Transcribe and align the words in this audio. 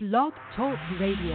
Blog 0.00 0.32
Talk 0.54 0.78
Radio. 1.00 1.34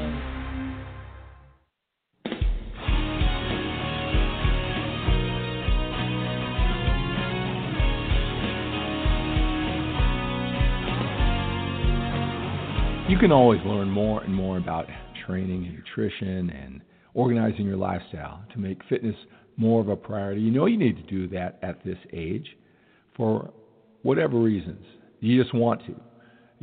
You 13.09 13.17
can 13.19 13.33
always 13.33 13.59
learn 13.65 13.89
more 13.89 14.23
and 14.23 14.33
more 14.33 14.55
about 14.55 14.85
training 15.27 15.65
and 15.65 15.75
nutrition 15.75 16.49
and 16.49 16.79
organizing 17.13 17.65
your 17.65 17.75
lifestyle 17.75 18.45
to 18.53 18.59
make 18.59 18.77
fitness 18.87 19.17
more 19.57 19.81
of 19.81 19.89
a 19.89 19.97
priority. 19.97 20.39
You 20.39 20.51
know 20.51 20.67
you 20.67 20.77
need 20.77 20.95
to 20.95 21.03
do 21.03 21.27
that 21.35 21.59
at 21.63 21.83
this 21.83 21.97
age 22.13 22.47
for 23.17 23.51
whatever 24.03 24.39
reasons. 24.39 24.85
You 25.19 25.43
just 25.43 25.53
want 25.53 25.85
to. 25.87 25.95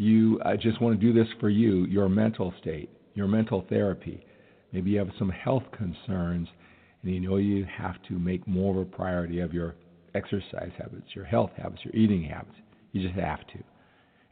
You 0.01 0.41
uh, 0.47 0.57
just 0.57 0.81
want 0.81 0.99
to 0.99 1.07
do 1.07 1.13
this 1.13 1.31
for 1.41 1.51
you, 1.51 1.85
your 1.85 2.09
mental 2.09 2.55
state, 2.59 2.89
your 3.13 3.29
mental 3.29 3.67
therapy. 3.69 4.25
Maybe 4.73 4.93
you 4.93 4.99
have 4.99 5.11
some 5.19 5.29
health 5.29 5.65
concerns 5.77 6.49
and 7.03 7.13
you 7.13 7.21
know 7.21 7.37
you 7.37 7.67
have 7.77 7.97
to 8.09 8.19
make 8.19 8.49
more 8.49 8.81
of 8.81 8.81
a 8.81 8.85
priority 8.87 9.41
of 9.41 9.53
your 9.53 9.75
exercise 10.15 10.71
habits, 10.79 11.09
your 11.15 11.27
health 11.27 11.51
habits, 11.55 11.83
your 11.85 11.95
eating 11.95 12.25
habits. 12.25 12.57
You 12.93 13.07
just 13.07 13.21
have 13.21 13.47
to. 13.49 13.59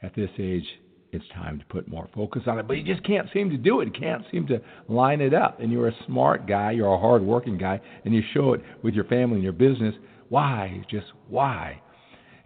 At 0.03 0.17
this 0.17 0.31
age, 0.39 0.65
it's 1.13 1.29
time 1.35 1.59
to 1.59 1.67
put 1.67 1.87
more 1.87 2.09
focus 2.15 2.45
on 2.47 2.59
it. 2.59 2.67
But 2.67 2.79
you 2.79 2.83
just 2.83 3.05
can't 3.05 3.29
seem 3.35 3.51
to 3.51 3.59
do 3.59 3.83
it. 3.83 3.95
Can't 3.95 4.25
seem 4.33 4.47
to 4.47 4.63
line 4.89 5.21
it 5.21 5.35
up. 5.35 5.61
And 5.61 5.71
you're 5.71 5.89
a 5.89 6.05
smart 6.07 6.49
guy, 6.49 6.71
you're 6.71 6.95
a 6.95 6.99
hard 6.99 7.23
working 7.23 7.59
guy, 7.59 7.79
and 8.07 8.15
you 8.15 8.23
show 8.33 8.55
it 8.55 8.63
with 8.83 8.95
your 8.95 9.05
family 9.05 9.35
and 9.35 9.45
your 9.45 9.53
business. 9.53 9.95
Why? 10.31 10.83
Just 10.91 11.09
why? 11.29 11.83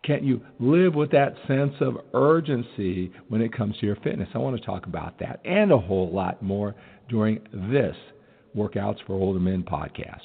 Can't 0.05 0.25
you 0.25 0.41
live 0.59 0.97
with 0.97 1.13
that 1.13 1.37
sense 1.47 1.75
of 1.81 1.97
urgency 2.13 3.13
when 3.29 3.41
it 3.41 3.57
comes 3.57 3.79
to 3.79 3.87
your 3.87 3.95
fitness? 4.03 4.29
I 4.35 4.39
want 4.39 4.59
to 4.59 4.67
talk 4.67 4.87
about 4.87 5.21
that 5.21 5.41
and 5.45 5.71
a 5.71 5.79
whole 5.79 6.13
lot 6.13 6.43
more 6.43 6.75
during 7.09 7.39
this 7.53 7.95
Workouts 8.57 8.97
for 9.07 9.13
Older 9.13 9.39
Men 9.39 9.63
podcast. 9.63 10.19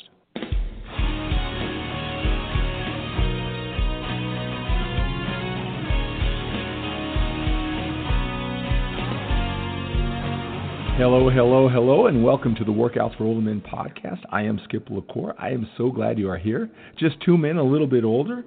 Hello, 10.98 11.30
hello, 11.30 11.70
hello, 11.70 12.08
and 12.08 12.24
welcome 12.24 12.56
to 12.56 12.66
the 12.66 12.72
Workouts 12.72 13.16
for 13.16 13.26
Older 13.26 13.42
Men 13.42 13.62
podcast. 13.62 14.22
I 14.32 14.42
am 14.42 14.60
Skip 14.64 14.90
LaCour. 14.90 15.36
I 15.38 15.52
am 15.52 15.70
so 15.78 15.92
glad 15.92 16.18
you 16.18 16.32
are 16.32 16.40
here. 16.40 16.68
Just 16.98 17.18
two 17.24 17.38
men, 17.38 17.58
a 17.58 17.64
little 17.64 17.86
bit 17.86 18.04
older, 18.04 18.44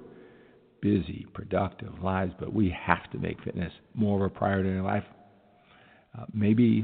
busy, 0.81 1.27
productive 1.33 2.01
lives, 2.03 2.33
but 2.39 2.53
we 2.53 2.75
have 2.85 3.09
to 3.11 3.17
make 3.17 3.41
fitness 3.43 3.71
more 3.93 4.17
of 4.25 4.31
a 4.31 4.33
priority 4.33 4.69
in 4.69 4.77
our 4.77 4.83
life. 4.83 5.03
Uh, 6.17 6.25
maybe 6.33 6.83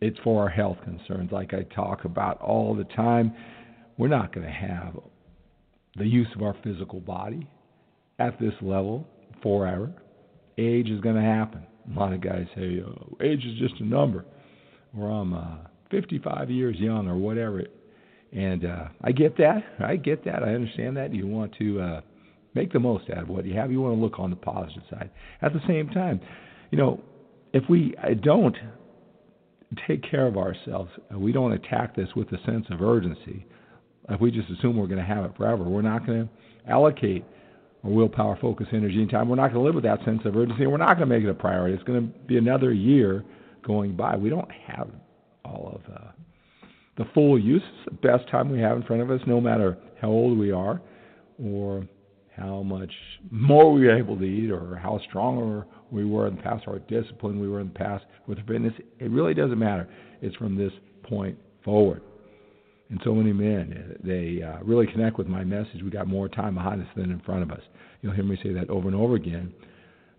it's 0.00 0.18
for 0.24 0.42
our 0.42 0.48
health 0.48 0.78
concerns, 0.84 1.30
like 1.30 1.54
I 1.54 1.62
talk 1.74 2.04
about 2.04 2.40
all 2.40 2.74
the 2.74 2.84
time. 2.84 3.32
We're 3.96 4.08
not 4.08 4.34
going 4.34 4.46
to 4.46 4.52
have 4.52 4.98
the 5.96 6.06
use 6.06 6.26
of 6.34 6.42
our 6.42 6.56
physical 6.64 7.00
body 7.00 7.48
at 8.18 8.38
this 8.40 8.54
level 8.60 9.06
forever. 9.42 9.92
Age 10.58 10.88
is 10.88 11.00
going 11.00 11.16
to 11.16 11.22
happen. 11.22 11.64
A 11.94 11.98
lot 11.98 12.12
of 12.12 12.20
guys 12.20 12.46
say, 12.54 12.82
oh, 12.84 13.16
age 13.22 13.44
is 13.44 13.58
just 13.58 13.80
a 13.80 13.84
number, 13.84 14.24
or 14.96 15.08
I'm 15.08 15.34
uh, 15.34 15.56
55 15.90 16.50
years 16.50 16.76
young, 16.78 17.08
or 17.08 17.16
whatever. 17.16 17.62
And 18.32 18.64
uh, 18.64 18.88
I 19.02 19.12
get 19.12 19.36
that. 19.38 19.62
I 19.78 19.96
get 19.96 20.24
that. 20.24 20.42
I 20.42 20.54
understand 20.54 20.96
that. 20.96 21.14
You 21.14 21.26
want 21.26 21.54
to 21.58 21.80
uh, 21.80 22.00
Make 22.54 22.72
the 22.72 22.80
most 22.80 23.08
out 23.10 23.22
of 23.22 23.28
what 23.28 23.46
you 23.46 23.54
have. 23.54 23.72
You 23.72 23.80
want 23.80 23.96
to 23.96 24.00
look 24.00 24.18
on 24.18 24.30
the 24.30 24.36
positive 24.36 24.82
side. 24.90 25.10
At 25.40 25.52
the 25.52 25.60
same 25.66 25.88
time, 25.88 26.20
you 26.70 26.78
know, 26.78 27.00
if 27.52 27.64
we 27.68 27.94
uh, 28.02 28.14
don't 28.22 28.56
take 29.86 30.02
care 30.08 30.26
of 30.26 30.36
ourselves, 30.36 30.90
uh, 31.12 31.18
we 31.18 31.32
don't 31.32 31.52
attack 31.52 31.96
this 31.96 32.08
with 32.14 32.30
a 32.32 32.42
sense 32.44 32.66
of 32.70 32.82
urgency. 32.82 33.46
If 34.08 34.20
we 34.20 34.30
just 34.30 34.50
assume 34.50 34.76
we're 34.76 34.86
going 34.86 34.98
to 34.98 35.04
have 35.04 35.24
it 35.24 35.36
forever, 35.36 35.64
we're 35.64 35.82
not 35.82 36.06
going 36.06 36.28
to 36.28 36.70
allocate 36.70 37.24
our 37.84 37.90
willpower, 37.90 38.38
focus, 38.40 38.66
energy, 38.72 39.00
and 39.00 39.10
time. 39.10 39.28
We're 39.28 39.36
not 39.36 39.52
going 39.52 39.62
to 39.62 39.66
live 39.66 39.74
with 39.74 39.84
that 39.84 40.04
sense 40.04 40.20
of 40.24 40.36
urgency, 40.36 40.66
we're 40.66 40.76
not 40.76 40.96
going 40.98 41.08
to 41.08 41.14
make 41.14 41.24
it 41.24 41.30
a 41.30 41.34
priority. 41.34 41.74
It's 41.74 41.84
going 41.84 42.00
to 42.00 42.18
be 42.26 42.36
another 42.36 42.72
year 42.72 43.24
going 43.64 43.96
by. 43.96 44.16
We 44.16 44.28
don't 44.28 44.50
have 44.66 44.88
all 45.44 45.72
of 45.74 45.94
uh, 45.94 46.08
the 46.96 47.04
full 47.14 47.38
use. 47.38 47.62
The 47.86 47.92
best 47.92 48.28
time 48.28 48.50
we 48.50 48.60
have 48.60 48.76
in 48.76 48.82
front 48.82 49.02
of 49.02 49.10
us, 49.10 49.20
no 49.26 49.40
matter 49.40 49.78
how 50.00 50.08
old 50.08 50.38
we 50.38 50.52
are 50.52 50.80
or 51.42 51.86
how 52.36 52.62
much 52.62 52.92
more 53.30 53.72
we 53.72 53.86
were 53.86 53.96
able 53.96 54.16
to 54.16 54.24
eat 54.24 54.50
or 54.50 54.76
how 54.76 54.98
stronger 55.08 55.66
we 55.90 56.04
were 56.04 56.26
in 56.26 56.36
the 56.36 56.42
past 56.42 56.64
or 56.66 56.78
disciplined 56.80 57.40
we 57.40 57.48
were 57.48 57.60
in 57.60 57.68
the 57.68 57.78
past 57.78 58.04
with 58.26 58.38
fitness. 58.46 58.72
It 58.98 59.10
really 59.10 59.34
doesn't 59.34 59.58
matter. 59.58 59.88
It's 60.22 60.34
from 60.36 60.56
this 60.56 60.72
point 61.02 61.38
forward. 61.64 62.02
And 62.88 63.00
so 63.04 63.14
many 63.14 63.32
men, 63.32 63.96
they 64.02 64.42
uh, 64.42 64.62
really 64.62 64.86
connect 64.86 65.18
with 65.18 65.26
my 65.26 65.44
message. 65.44 65.82
We 65.82 65.90
got 65.90 66.06
more 66.06 66.28
time 66.28 66.54
behind 66.54 66.82
us 66.82 66.88
than 66.96 67.10
in 67.10 67.20
front 67.20 67.42
of 67.42 67.50
us. 67.50 67.62
You'll 68.00 68.14
hear 68.14 68.24
me 68.24 68.38
say 68.42 68.52
that 68.52 68.68
over 68.70 68.88
and 68.88 68.96
over 68.96 69.14
again 69.14 69.52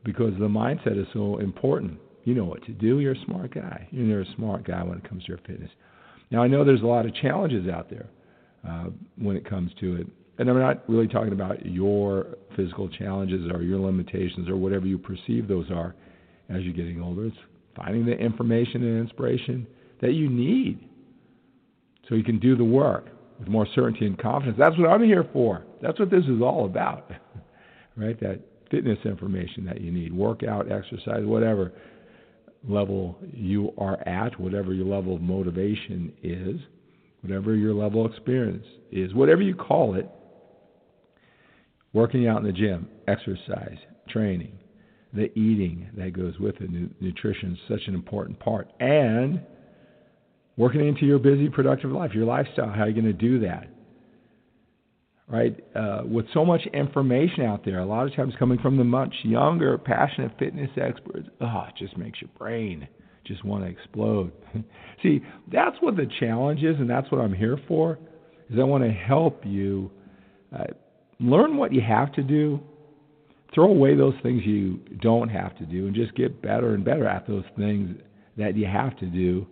because 0.03 0.33
the 0.39 0.47
mindset 0.47 0.99
is 0.99 1.07
so 1.13 1.39
important. 1.39 1.99
You 2.23 2.35
know 2.35 2.45
what 2.45 2.63
to 2.65 2.71
do. 2.71 2.99
You're 2.99 3.13
a 3.13 3.25
smart 3.25 3.53
guy. 3.53 3.87
You're 3.91 4.21
a 4.21 4.35
smart 4.35 4.65
guy 4.65 4.83
when 4.83 4.97
it 4.97 5.07
comes 5.07 5.23
to 5.23 5.29
your 5.29 5.39
fitness. 5.39 5.69
Now, 6.31 6.41
I 6.41 6.47
know 6.47 6.63
there's 6.63 6.81
a 6.81 6.87
lot 6.87 7.05
of 7.05 7.13
challenges 7.15 7.67
out 7.69 7.89
there 7.89 8.07
uh, 8.67 8.85
when 9.17 9.35
it 9.35 9.47
comes 9.47 9.71
to 9.79 9.97
it 9.97 10.07
and 10.43 10.49
I'm 10.49 10.59
not 10.59 10.83
really 10.89 11.07
talking 11.07 11.31
about 11.31 11.65
your 11.65 12.35
physical 12.57 12.89
challenges 12.89 13.49
or 13.49 13.61
your 13.61 13.79
limitations 13.79 14.49
or 14.49 14.57
whatever 14.57 14.85
you 14.85 14.97
perceive 14.97 15.47
those 15.47 15.71
are 15.71 15.95
as 16.49 16.63
you're 16.63 16.73
getting 16.73 17.01
older. 17.01 17.27
It's 17.27 17.37
finding 17.77 18.05
the 18.05 18.11
information 18.11 18.83
and 18.83 18.99
inspiration 18.99 19.65
that 20.01 20.11
you 20.11 20.29
need 20.29 20.85
so 22.09 22.15
you 22.15 22.25
can 22.25 22.39
do 22.39 22.57
the 22.57 22.63
work 22.63 23.07
with 23.39 23.47
more 23.47 23.65
certainty 23.73 24.05
and 24.05 24.19
confidence. 24.19 24.57
That's 24.59 24.77
what 24.77 24.89
I'm 24.89 25.01
here 25.01 25.25
for. 25.31 25.63
That's 25.81 25.97
what 25.97 26.11
this 26.11 26.25
is 26.25 26.41
all 26.41 26.65
about, 26.65 27.09
right? 27.95 28.19
That 28.19 28.41
fitness 28.69 28.99
information 29.05 29.63
that 29.63 29.79
you 29.79 29.93
need, 29.93 30.11
workout, 30.11 30.69
exercise, 30.69 31.23
whatever 31.23 31.71
level 32.67 33.17
you 33.31 33.71
are 33.77 34.05
at, 34.05 34.37
whatever 34.37 34.73
your 34.73 34.87
level 34.87 35.15
of 35.15 35.21
motivation 35.21 36.11
is, 36.21 36.59
whatever 37.21 37.55
your 37.55 37.73
level 37.73 38.05
of 38.05 38.11
experience 38.11 38.65
is, 38.91 39.13
whatever 39.13 39.41
you 39.41 39.55
call 39.55 39.95
it 39.95 40.09
working 41.93 42.27
out 42.27 42.39
in 42.39 42.45
the 42.45 42.51
gym, 42.51 42.87
exercise, 43.07 43.77
training, 44.09 44.57
the 45.13 45.31
eating 45.37 45.89
that 45.95 46.13
goes 46.13 46.37
with 46.39 46.55
it, 46.59 46.69
nutrition 47.01 47.53
is 47.53 47.59
such 47.67 47.87
an 47.87 47.93
important 47.93 48.39
part, 48.39 48.71
and 48.79 49.41
working 50.57 50.87
into 50.87 51.05
your 51.05 51.19
busy, 51.19 51.49
productive 51.49 51.91
life, 51.91 52.11
your 52.13 52.25
lifestyle. 52.25 52.69
How 52.69 52.81
are 52.81 52.89
you 52.89 52.99
going 52.99 53.05
to 53.05 53.13
do 53.13 53.39
that? 53.41 53.67
Right? 55.27 55.55
Uh, 55.75 56.01
with 56.05 56.25
so 56.33 56.43
much 56.43 56.61
information 56.73 57.45
out 57.45 57.63
there, 57.63 57.79
a 57.79 57.85
lot 57.85 58.07
of 58.07 58.15
times 58.15 58.33
coming 58.37 58.59
from 58.59 58.77
the 58.77 58.83
much 58.83 59.13
younger, 59.23 59.77
passionate 59.77 60.31
fitness 60.37 60.69
experts, 60.81 61.27
oh, 61.41 61.65
it 61.69 61.75
just 61.77 61.97
makes 61.97 62.21
your 62.21 62.29
brain 62.37 62.87
just 63.25 63.43
want 63.45 63.63
to 63.63 63.69
explode. 63.69 64.31
See, 65.03 65.21
that's 65.51 65.75
what 65.79 65.95
the 65.95 66.07
challenge 66.19 66.61
is, 66.63 66.75
and 66.77 66.89
that's 66.89 67.09
what 67.11 67.21
I'm 67.21 67.33
here 67.33 67.59
for. 67.67 67.99
Is 68.49 68.59
I 68.59 68.63
want 68.63 68.83
to 68.83 68.91
help 68.91 69.45
you 69.45 69.91
uh, 70.57 70.65
learn 71.19 71.57
what 71.57 71.73
you 71.73 71.81
have 71.81 72.11
to 72.13 72.23
do, 72.23 72.59
throw 73.53 73.65
away 73.65 73.95
those 73.95 74.15
things 74.23 74.43
you 74.45 74.79
don't 75.01 75.29
have 75.29 75.57
to 75.57 75.65
do, 75.65 75.87
and 75.87 75.95
just 75.95 76.15
get 76.15 76.41
better 76.41 76.73
and 76.73 76.83
better 76.83 77.07
at 77.07 77.27
those 77.27 77.45
things 77.57 77.97
that 78.37 78.55
you 78.55 78.65
have 78.65 78.97
to 78.99 79.05
do. 79.05 79.45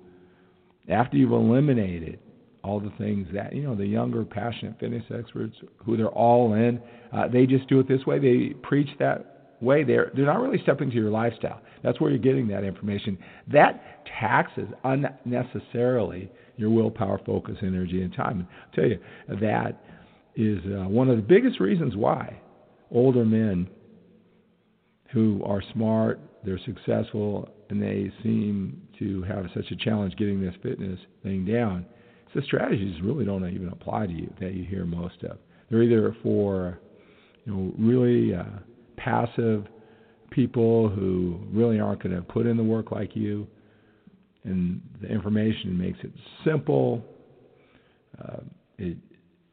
After 0.90 1.18
you've 1.18 1.32
eliminated 1.32 2.20
all 2.64 2.80
the 2.80 2.92
things 2.98 3.28
that 3.34 3.56
you 3.56 3.64
know 3.64 3.76
the 3.76 3.86
younger 3.86 4.24
passionate 4.24 4.80
fitness 4.80 5.04
experts 5.12 5.56
who 5.84 5.98
they're 5.98 6.10
all 6.10 6.54
in 6.54 6.80
uh, 7.12 7.28
they 7.28 7.46
just 7.46 7.68
do 7.68 7.80
it 7.80 7.88
this 7.88 8.06
way. 8.06 8.20
They 8.20 8.54
preach 8.62 8.90
that 9.00 9.56
way. 9.62 9.84
They're 9.84 10.12
they're 10.16 10.26
not 10.26 10.40
really 10.40 10.62
stepping 10.64 10.90
into 10.90 10.98
your 10.98 11.12
lifestyle. 11.12 11.62
That's 11.84 12.00
where 12.00 12.10
you're 12.10 12.20
getting 12.20 12.48
that 12.50 12.64
information. 12.64 13.18
That 13.52 14.06
taxes 14.20 14.68
unnecessarily 14.84 16.32
your 16.58 16.70
willpower 16.70 17.20
focus 17.26 17.58
energy 17.62 18.02
and 18.03 18.14
time. 18.14 18.40
And 18.40 18.47
i'll 18.47 18.76
tell 18.76 18.85
you 18.85 19.00
that 19.41 19.84
is 20.36 20.60
uh, 20.66 20.88
one 20.88 21.10
of 21.10 21.18
the 21.18 21.24
biggest 21.24 21.60
reasons 21.60 21.96
why 21.96 22.40
older 22.92 23.26
men 23.26 23.68
who 25.12 25.42
are 25.46 25.62
smart, 25.74 26.20
they're 26.46 26.60
successful, 26.66 27.50
and 27.70 27.82
they 27.82 28.12
seem 28.24 28.82
to 29.00 29.24
have 29.24 29.46
such 29.54 29.70
a 29.72 29.76
challenge 29.76 30.16
getting 30.16 30.42
this 30.42 30.54
fitness 30.64 31.00
thing 31.24 31.46
down. 31.46 31.86
It's 32.26 32.36
the 32.36 32.42
strategies 32.44 33.02
really 33.02 33.26
don't 33.26 33.48
even 33.50 33.70
apply 33.70 34.08
to 34.08 34.14
you 34.14 34.34
that 34.40 34.54
you 34.54 34.64
hear 34.64 34.86
most 34.86 35.24
of. 35.24 35.38
They're 35.70 35.84
either 35.84 36.16
for 36.24 36.80
you 37.46 37.54
know 37.54 37.74
really 37.78 38.34
uh, 38.36 38.44
passive 38.98 39.66
people 40.30 40.90
who 40.90 41.40
really 41.52 41.80
aren't 41.80 42.02
going 42.02 42.16
to 42.16 42.22
put 42.22 42.46
in 42.46 42.56
the 42.56 42.64
work 42.64 42.92
like 42.92 43.16
you, 43.16 43.48
and 44.44 44.82
the 45.02 45.08
information 45.08 45.78
makes 45.78 46.00
it 46.04 46.12
simple. 46.46 47.04
Uh, 48.22 48.42
it 48.78 48.98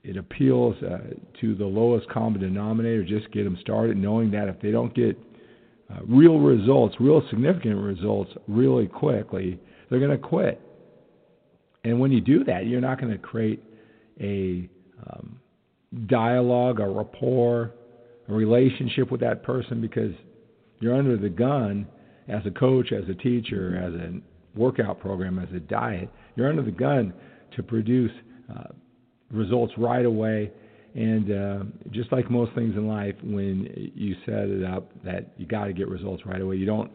it 0.04 0.16
appeals 0.16 0.76
uh, 0.82 0.98
to 1.40 1.54
the 1.54 1.64
lowest 1.64 2.08
common 2.08 2.40
denominator. 2.40 3.04
Just 3.04 3.30
get 3.32 3.44
them 3.44 3.58
started, 3.60 3.96
knowing 3.96 4.30
that 4.30 4.48
if 4.48 4.60
they 4.60 4.70
don't 4.70 4.94
get 4.94 5.18
uh, 5.90 6.00
real 6.06 6.38
results, 6.38 6.96
real 7.00 7.22
significant 7.30 7.76
results, 7.76 8.30
really 8.46 8.86
quickly, 8.86 9.58
they're 9.88 9.98
going 10.00 10.10
to 10.10 10.18
quit. 10.18 10.60
And 11.84 11.98
when 11.98 12.12
you 12.12 12.20
do 12.20 12.44
that, 12.44 12.66
you're 12.66 12.80
not 12.80 13.00
going 13.00 13.12
to 13.12 13.18
create 13.18 13.62
a 14.20 14.68
um, 15.08 15.40
dialogue, 16.06 16.80
a 16.80 16.88
rapport, 16.88 17.72
a 18.28 18.32
relationship 18.32 19.10
with 19.10 19.20
that 19.20 19.42
person 19.42 19.80
because 19.80 20.12
you're 20.80 20.94
under 20.94 21.16
the 21.16 21.28
gun 21.28 21.86
as 22.28 22.42
a 22.44 22.50
coach, 22.50 22.92
as 22.92 23.08
a 23.08 23.14
teacher, 23.14 23.76
as 23.76 23.94
a 23.94 24.58
workout 24.58 25.00
program, 25.00 25.38
as 25.38 25.48
a 25.54 25.60
diet. 25.60 26.10
You're 26.36 26.48
under 26.48 26.62
the 26.62 26.70
gun 26.70 27.14
to 27.56 27.62
produce 27.62 28.12
uh, 28.54 28.64
results 29.30 29.72
right 29.76 30.04
away. 30.04 30.50
And 30.94 31.30
uh, 31.30 31.64
just 31.90 32.10
like 32.12 32.30
most 32.30 32.54
things 32.54 32.74
in 32.76 32.88
life, 32.88 33.14
when 33.22 33.92
you 33.94 34.16
set 34.24 34.48
it 34.48 34.64
up 34.64 34.90
that 35.04 35.32
you 35.36 35.46
got 35.46 35.66
to 35.66 35.72
get 35.72 35.88
results 35.88 36.24
right 36.26 36.40
away, 36.40 36.56
you 36.56 36.66
don't 36.66 36.90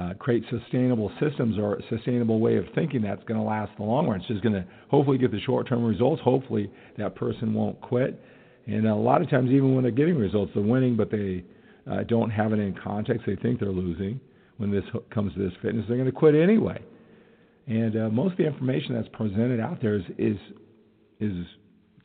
uh, 0.00 0.14
create 0.14 0.44
sustainable 0.48 1.10
systems 1.20 1.58
or 1.58 1.74
a 1.74 1.82
sustainable 1.90 2.40
way 2.40 2.56
of 2.56 2.64
thinking 2.74 3.02
that's 3.02 3.22
going 3.24 3.38
to 3.38 3.44
last 3.44 3.72
the 3.76 3.82
long 3.82 4.08
run. 4.08 4.20
It's 4.20 4.28
just 4.28 4.42
going 4.42 4.54
to 4.54 4.64
hopefully 4.88 5.18
get 5.18 5.32
the 5.32 5.40
short 5.40 5.68
term 5.68 5.84
results. 5.84 6.22
Hopefully 6.22 6.70
that 6.96 7.14
person 7.14 7.52
won't 7.52 7.80
quit. 7.80 8.18
And 8.66 8.86
a 8.86 8.94
lot 8.94 9.22
of 9.22 9.28
times, 9.28 9.50
even 9.50 9.74
when 9.74 9.82
they're 9.82 9.90
getting 9.90 10.16
results, 10.16 10.52
they're 10.54 10.62
winning, 10.62 10.96
but 10.96 11.10
they 11.10 11.44
uh, 11.90 12.04
don't 12.04 12.30
have 12.30 12.52
it 12.52 12.58
in 12.58 12.74
context. 12.82 13.24
They 13.26 13.36
think 13.36 13.60
they're 13.60 13.70
losing. 13.70 14.20
When 14.58 14.70
this 14.70 14.84
comes 15.12 15.34
to 15.34 15.40
this 15.40 15.52
fitness, 15.60 15.84
they're 15.88 15.96
going 15.96 16.10
to 16.10 16.16
quit 16.16 16.34
anyway. 16.36 16.80
And 17.66 17.96
uh, 17.96 18.08
most 18.08 18.32
of 18.32 18.38
the 18.38 18.46
information 18.46 18.94
that's 18.94 19.08
presented 19.12 19.60
out 19.60 19.80
there 19.80 19.96
is 19.96 20.04
is, 20.18 20.36
is 21.20 21.46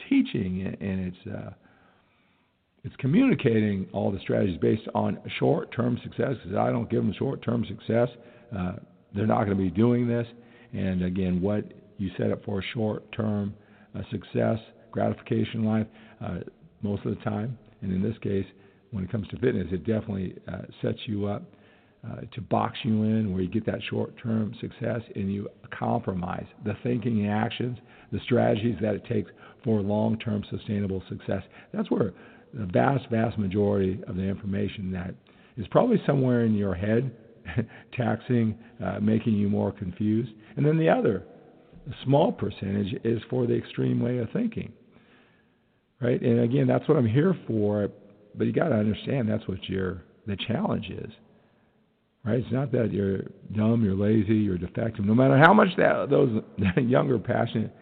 teaching, 0.09 0.75
and 0.79 1.07
it's 1.07 1.35
uh, 1.35 1.51
it's 2.83 2.95
communicating 2.97 3.87
all 3.91 4.11
the 4.11 4.19
strategies 4.19 4.57
based 4.59 4.87
on 4.95 5.19
short-term 5.39 5.99
success. 6.03 6.35
Because 6.41 6.57
I 6.57 6.71
don't 6.71 6.89
give 6.89 7.03
them 7.03 7.13
short-term 7.17 7.65
success, 7.67 8.07
uh, 8.57 8.73
they're 9.13 9.27
not 9.27 9.45
going 9.45 9.57
to 9.57 9.63
be 9.63 9.69
doing 9.69 10.07
this. 10.07 10.27
And 10.73 11.03
again, 11.03 11.41
what 11.41 11.65
you 11.97 12.09
set 12.17 12.31
up 12.31 12.45
for 12.45 12.63
short-term 12.73 13.53
uh, 13.93 14.01
success, 14.11 14.59
gratification 14.91 15.65
life, 15.65 15.87
uh, 16.23 16.39
most 16.81 17.05
of 17.05 17.17
the 17.17 17.23
time, 17.23 17.57
and 17.81 17.91
in 17.91 18.01
this 18.01 18.17
case, 18.19 18.45
when 18.91 19.03
it 19.03 19.11
comes 19.11 19.27
to 19.29 19.37
fitness, 19.37 19.67
it 19.71 19.85
definitely 19.85 20.35
uh, 20.47 20.61
sets 20.81 20.99
you 21.05 21.27
up 21.27 21.43
uh, 22.07 22.21
to 22.33 22.41
box 22.41 22.77
you 22.83 23.03
in 23.03 23.33
where 23.33 23.41
you 23.41 23.49
get 23.49 23.65
that 23.65 23.81
short 23.89 24.13
term 24.21 24.55
success 24.61 25.01
and 25.15 25.33
you 25.33 25.49
compromise 25.77 26.45
the 26.65 26.75
thinking 26.83 27.25
and 27.25 27.31
actions, 27.31 27.77
the 28.11 28.19
strategies 28.23 28.75
that 28.81 28.95
it 28.95 29.05
takes 29.05 29.31
for 29.67 29.81
long 29.81 30.17
term 30.17 30.45
sustainable 30.49 31.03
success. 31.09 31.43
That's 31.73 31.91
where 31.91 32.13
the 32.53 32.65
vast, 32.67 33.09
vast 33.11 33.37
majority 33.37 33.99
of 34.07 34.15
the 34.15 34.23
information 34.23 34.93
that 34.93 35.13
is 35.57 35.67
probably 35.71 36.01
somewhere 36.05 36.45
in 36.45 36.55
your 36.55 36.73
head, 36.73 37.11
taxing, 37.93 38.57
uh, 38.81 39.01
making 39.01 39.33
you 39.33 39.49
more 39.49 39.73
confused. 39.73 40.31
And 40.55 40.65
then 40.65 40.77
the 40.77 40.87
other, 40.87 41.25
small 42.05 42.31
percentage, 42.31 42.95
is 43.03 43.21
for 43.29 43.45
the 43.45 43.55
extreme 43.55 43.99
way 43.99 44.19
of 44.19 44.29
thinking. 44.31 44.71
Right? 46.01 46.21
And 46.21 46.39
again, 46.39 46.65
that's 46.65 46.87
what 46.87 46.97
I'm 46.97 47.05
here 47.05 47.37
for, 47.45 47.89
but 48.35 48.47
you 48.47 48.53
got 48.53 48.69
to 48.69 48.75
understand 48.75 49.27
that's 49.27 49.49
what 49.49 49.61
your 49.67 50.01
the 50.27 50.37
challenge 50.47 50.85
is. 50.89 51.11
Right? 52.23 52.39
It's 52.39 52.53
not 52.53 52.71
that 52.71 52.93
you're 52.93 53.23
dumb, 53.53 53.83
you're 53.83 53.95
lazy, 53.95 54.35
you're 54.35 54.57
defective. 54.57 55.03
No 55.03 55.13
matter 55.13 55.37
how 55.37 55.53
much 55.53 55.69
that 55.75 56.09
those 56.09 56.41
younger, 56.77 57.19
passionate 57.19 57.75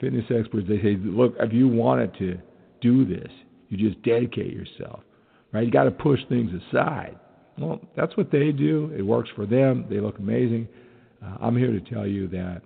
fitness 0.00 0.24
experts 0.30 0.66
they 0.68 0.80
say, 0.80 0.96
look, 1.00 1.34
if 1.38 1.52
you 1.52 1.68
wanted 1.68 2.16
to 2.18 2.38
do 2.80 3.04
this, 3.04 3.30
you 3.68 3.76
just 3.76 4.02
dedicate 4.02 4.52
yourself. 4.52 5.00
Right? 5.52 5.64
You 5.64 5.70
got 5.70 5.84
to 5.84 5.90
push 5.90 6.20
things 6.28 6.50
aside. 6.70 7.18
Well, 7.58 7.80
that's 7.96 8.16
what 8.16 8.30
they 8.30 8.52
do. 8.52 8.92
It 8.96 9.02
works 9.02 9.30
for 9.34 9.46
them. 9.46 9.86
They 9.90 10.00
look 10.00 10.18
amazing. 10.18 10.68
Uh, 11.24 11.36
I'm 11.40 11.56
here 11.56 11.72
to 11.72 11.80
tell 11.80 12.06
you 12.06 12.28
that 12.28 12.62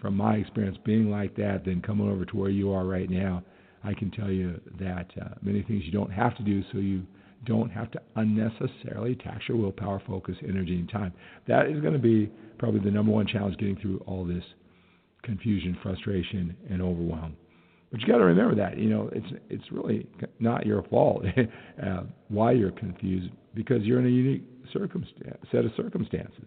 from 0.00 0.16
my 0.16 0.36
experience 0.36 0.78
being 0.84 1.10
like 1.10 1.36
that, 1.36 1.64
then 1.64 1.80
coming 1.80 2.10
over 2.10 2.24
to 2.24 2.36
where 2.36 2.50
you 2.50 2.72
are 2.72 2.84
right 2.84 3.08
now, 3.08 3.42
I 3.84 3.94
can 3.94 4.10
tell 4.10 4.30
you 4.30 4.60
that 4.80 5.06
uh, 5.20 5.28
many 5.42 5.62
things 5.62 5.84
you 5.84 5.92
don't 5.92 6.12
have 6.12 6.36
to 6.36 6.42
do 6.42 6.64
so 6.72 6.78
you 6.78 7.06
don't 7.44 7.70
have 7.70 7.90
to 7.92 8.00
unnecessarily 8.16 9.14
tax 9.14 9.44
your 9.48 9.56
willpower, 9.56 10.02
focus, 10.06 10.36
energy, 10.46 10.74
and 10.74 10.88
time. 10.88 11.12
That 11.46 11.66
is 11.66 11.80
going 11.80 11.92
to 11.92 11.98
be 11.98 12.30
probably 12.58 12.80
the 12.80 12.90
number 12.90 13.12
one 13.12 13.26
challenge 13.26 13.56
getting 13.58 13.76
through 13.76 14.02
all 14.06 14.24
this 14.24 14.42
confusion, 15.22 15.76
frustration, 15.82 16.56
and 16.70 16.82
overwhelm. 16.82 17.36
But 17.90 18.00
you 18.00 18.06
got 18.06 18.18
to 18.18 18.24
remember 18.24 18.54
that 18.56 18.78
you 18.78 18.90
know 18.90 19.08
it's 19.12 19.26
it's 19.48 19.64
really 19.72 20.06
not 20.40 20.66
your 20.66 20.82
fault 20.84 21.24
uh, 21.84 22.02
why 22.28 22.52
you're 22.52 22.70
confused 22.72 23.30
because 23.54 23.82
you're 23.82 23.98
in 23.98 24.06
a 24.06 24.10
unique 24.10 24.44
circumstance, 24.72 25.38
set 25.50 25.64
of 25.64 25.72
circumstances, 25.76 26.44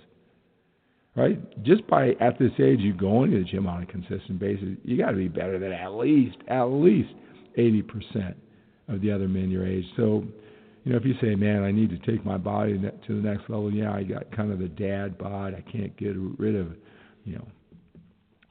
right? 1.15 1.39
Just 1.63 1.85
by 1.87 2.11
at 2.19 2.37
this 2.37 2.51
age 2.59 2.79
you 2.79 2.93
going 2.93 3.31
to 3.31 3.39
the 3.39 3.43
gym 3.43 3.65
on 3.65 3.81
a 3.81 3.85
consistent 3.87 4.39
basis, 4.39 4.69
you 4.83 4.97
got 4.97 5.11
to 5.11 5.17
be 5.17 5.27
better 5.27 5.57
than 5.57 5.71
at 5.71 5.93
least 5.93 6.37
at 6.47 6.65
least 6.65 7.09
eighty 7.57 7.81
percent 7.81 8.37
of 8.87 9.01
the 9.01 9.11
other 9.11 9.27
men 9.27 9.49
your 9.49 9.65
age. 9.65 9.85
So 9.97 10.23
you 10.83 10.91
know, 10.91 10.97
if 10.97 11.05
you 11.05 11.13
say, 11.21 11.35
man, 11.35 11.63
I 11.63 11.71
need 11.71 11.89
to 11.91 12.11
take 12.11 12.25
my 12.25 12.37
body 12.37 12.73
to 12.79 13.15
the 13.21 13.27
next 13.27 13.41
level, 13.49 13.71
yeah, 13.71 13.93
I 13.93 14.03
got 14.03 14.35
kind 14.35 14.51
of 14.51 14.59
the 14.59 14.67
dad 14.67 15.17
bod. 15.17 15.53
I 15.53 15.61
can't 15.71 15.95
get 15.95 16.15
rid 16.15 16.55
of, 16.55 16.69
you 17.23 17.35
know, 17.35 17.47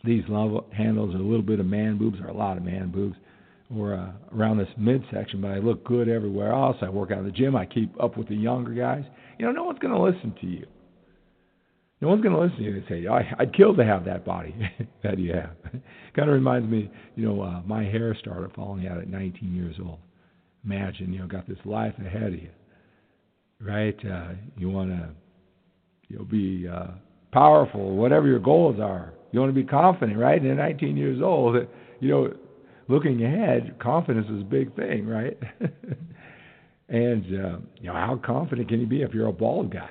these 0.05 0.23
level 0.29 0.67
handles 0.77 1.15
or 1.15 1.19
a 1.19 1.23
little 1.23 1.43
bit 1.43 1.61
of 1.61 1.67
man 1.67 1.99
boobs 1.99 2.19
or 2.21 2.29
a 2.29 2.37
lot 2.37 2.57
of 2.57 2.63
man 2.63 2.91
boobs 2.91 3.17
or 3.75 3.95
uh, 3.95 4.13
around 4.37 4.59
this 4.59 4.69
midsection, 4.77 5.41
but 5.41 5.53
I 5.53 5.59
look 5.59 5.85
good 5.85 6.09
everywhere 6.09 6.53
else. 6.53 6.77
I 6.83 6.89
work 6.89 7.13
out 7.13 7.19
in 7.19 7.27
the 7.27 7.31
gym. 7.31 7.55
I 7.55 7.67
keep 7.67 7.95
up 8.03 8.17
with 8.17 8.29
the 8.29 8.35
younger 8.35 8.73
guys. 8.73 9.05
You 9.39 9.47
know, 9.47 9.53
no 9.53 9.65
one's 9.65 9.79
going 9.79 9.95
to 9.95 10.01
listen 10.01 10.35
to 10.41 10.47
you. 10.47 10.67
No 12.01 12.09
one's 12.09 12.23
going 12.23 12.35
to 12.35 12.41
listen 12.41 12.57
to 12.57 12.63
you 12.65 12.75
and 12.77 12.85
say, 12.89 13.07
I, 13.07 13.33
I'd 13.39 13.55
kill 13.55 13.77
to 13.77 13.85
have 13.85 14.07
that 14.07 14.25
body 14.25 14.55
that 15.05 15.19
you 15.19 15.35
have. 15.35 15.55
kind 16.17 16.29
of 16.29 16.35
reminds 16.35 16.69
me, 16.69 16.91
you 17.15 17.29
know, 17.29 17.43
uh, 17.43 17.61
my 17.65 17.85
hair 17.85 18.17
started 18.19 18.51
falling 18.57 18.89
out 18.89 18.99
at 18.99 19.09
19 19.09 19.55
years 19.55 19.77
old 19.85 19.99
imagine, 20.65 21.13
you 21.13 21.21
know, 21.21 21.27
got 21.27 21.49
this 21.49 21.59
life 21.65 21.95
ahead 21.99 22.35
of 22.35 22.35
you, 22.35 22.51
right? 23.61 23.97
Uh, 24.05 24.33
you 24.57 24.71
want 24.71 24.91
to, 24.91 25.11
you 26.09 26.19
know, 26.19 26.25
be 26.25 26.69
uh, 26.69 26.89
powerful, 27.33 27.97
whatever 27.97 28.27
your 28.27 28.39
goals 28.39 28.79
are. 28.81 29.13
You 29.33 29.41
want 29.41 29.51
to 29.55 29.61
be 29.61 29.67
confident, 29.67 30.19
right? 30.19 30.41
And 30.41 30.51
at 30.53 30.57
19 30.57 30.97
years 30.97 31.21
old, 31.23 31.57
you 32.01 32.09
know, 32.09 32.33
looking 32.89 33.25
ahead, 33.25 33.79
confidence 33.81 34.27
is 34.29 34.41
a 34.41 34.45
big 34.45 34.75
thing, 34.77 35.07
right? 35.07 35.39
and 36.89 37.25
uh, 37.25 37.59
you 37.77 37.87
know, 37.87 37.93
how 37.95 38.21
confident 38.25 38.69
can 38.69 38.81
you 38.81 38.87
be 38.87 39.03
if 39.03 39.15
you're 39.15 39.29
a 39.29 39.33
bald 39.33 39.73
guy, 39.73 39.91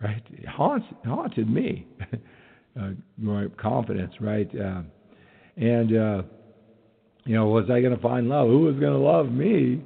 right? 0.00 0.22
It 0.30 0.48
haunts 0.48 0.86
haunted 1.04 1.48
me, 1.48 1.86
uh, 2.80 2.90
my 3.16 3.46
confidence, 3.56 4.14
right? 4.20 4.50
Uh, 4.58 4.82
and 5.56 5.96
uh, 5.96 6.22
you 7.24 7.34
know, 7.36 7.46
was 7.46 7.66
I 7.70 7.80
going 7.80 7.94
to 7.94 8.02
find 8.02 8.28
love? 8.28 8.48
Who 8.48 8.60
was 8.60 8.76
going 8.76 8.92
to 8.92 8.98
love 8.98 9.30
me? 9.30 9.84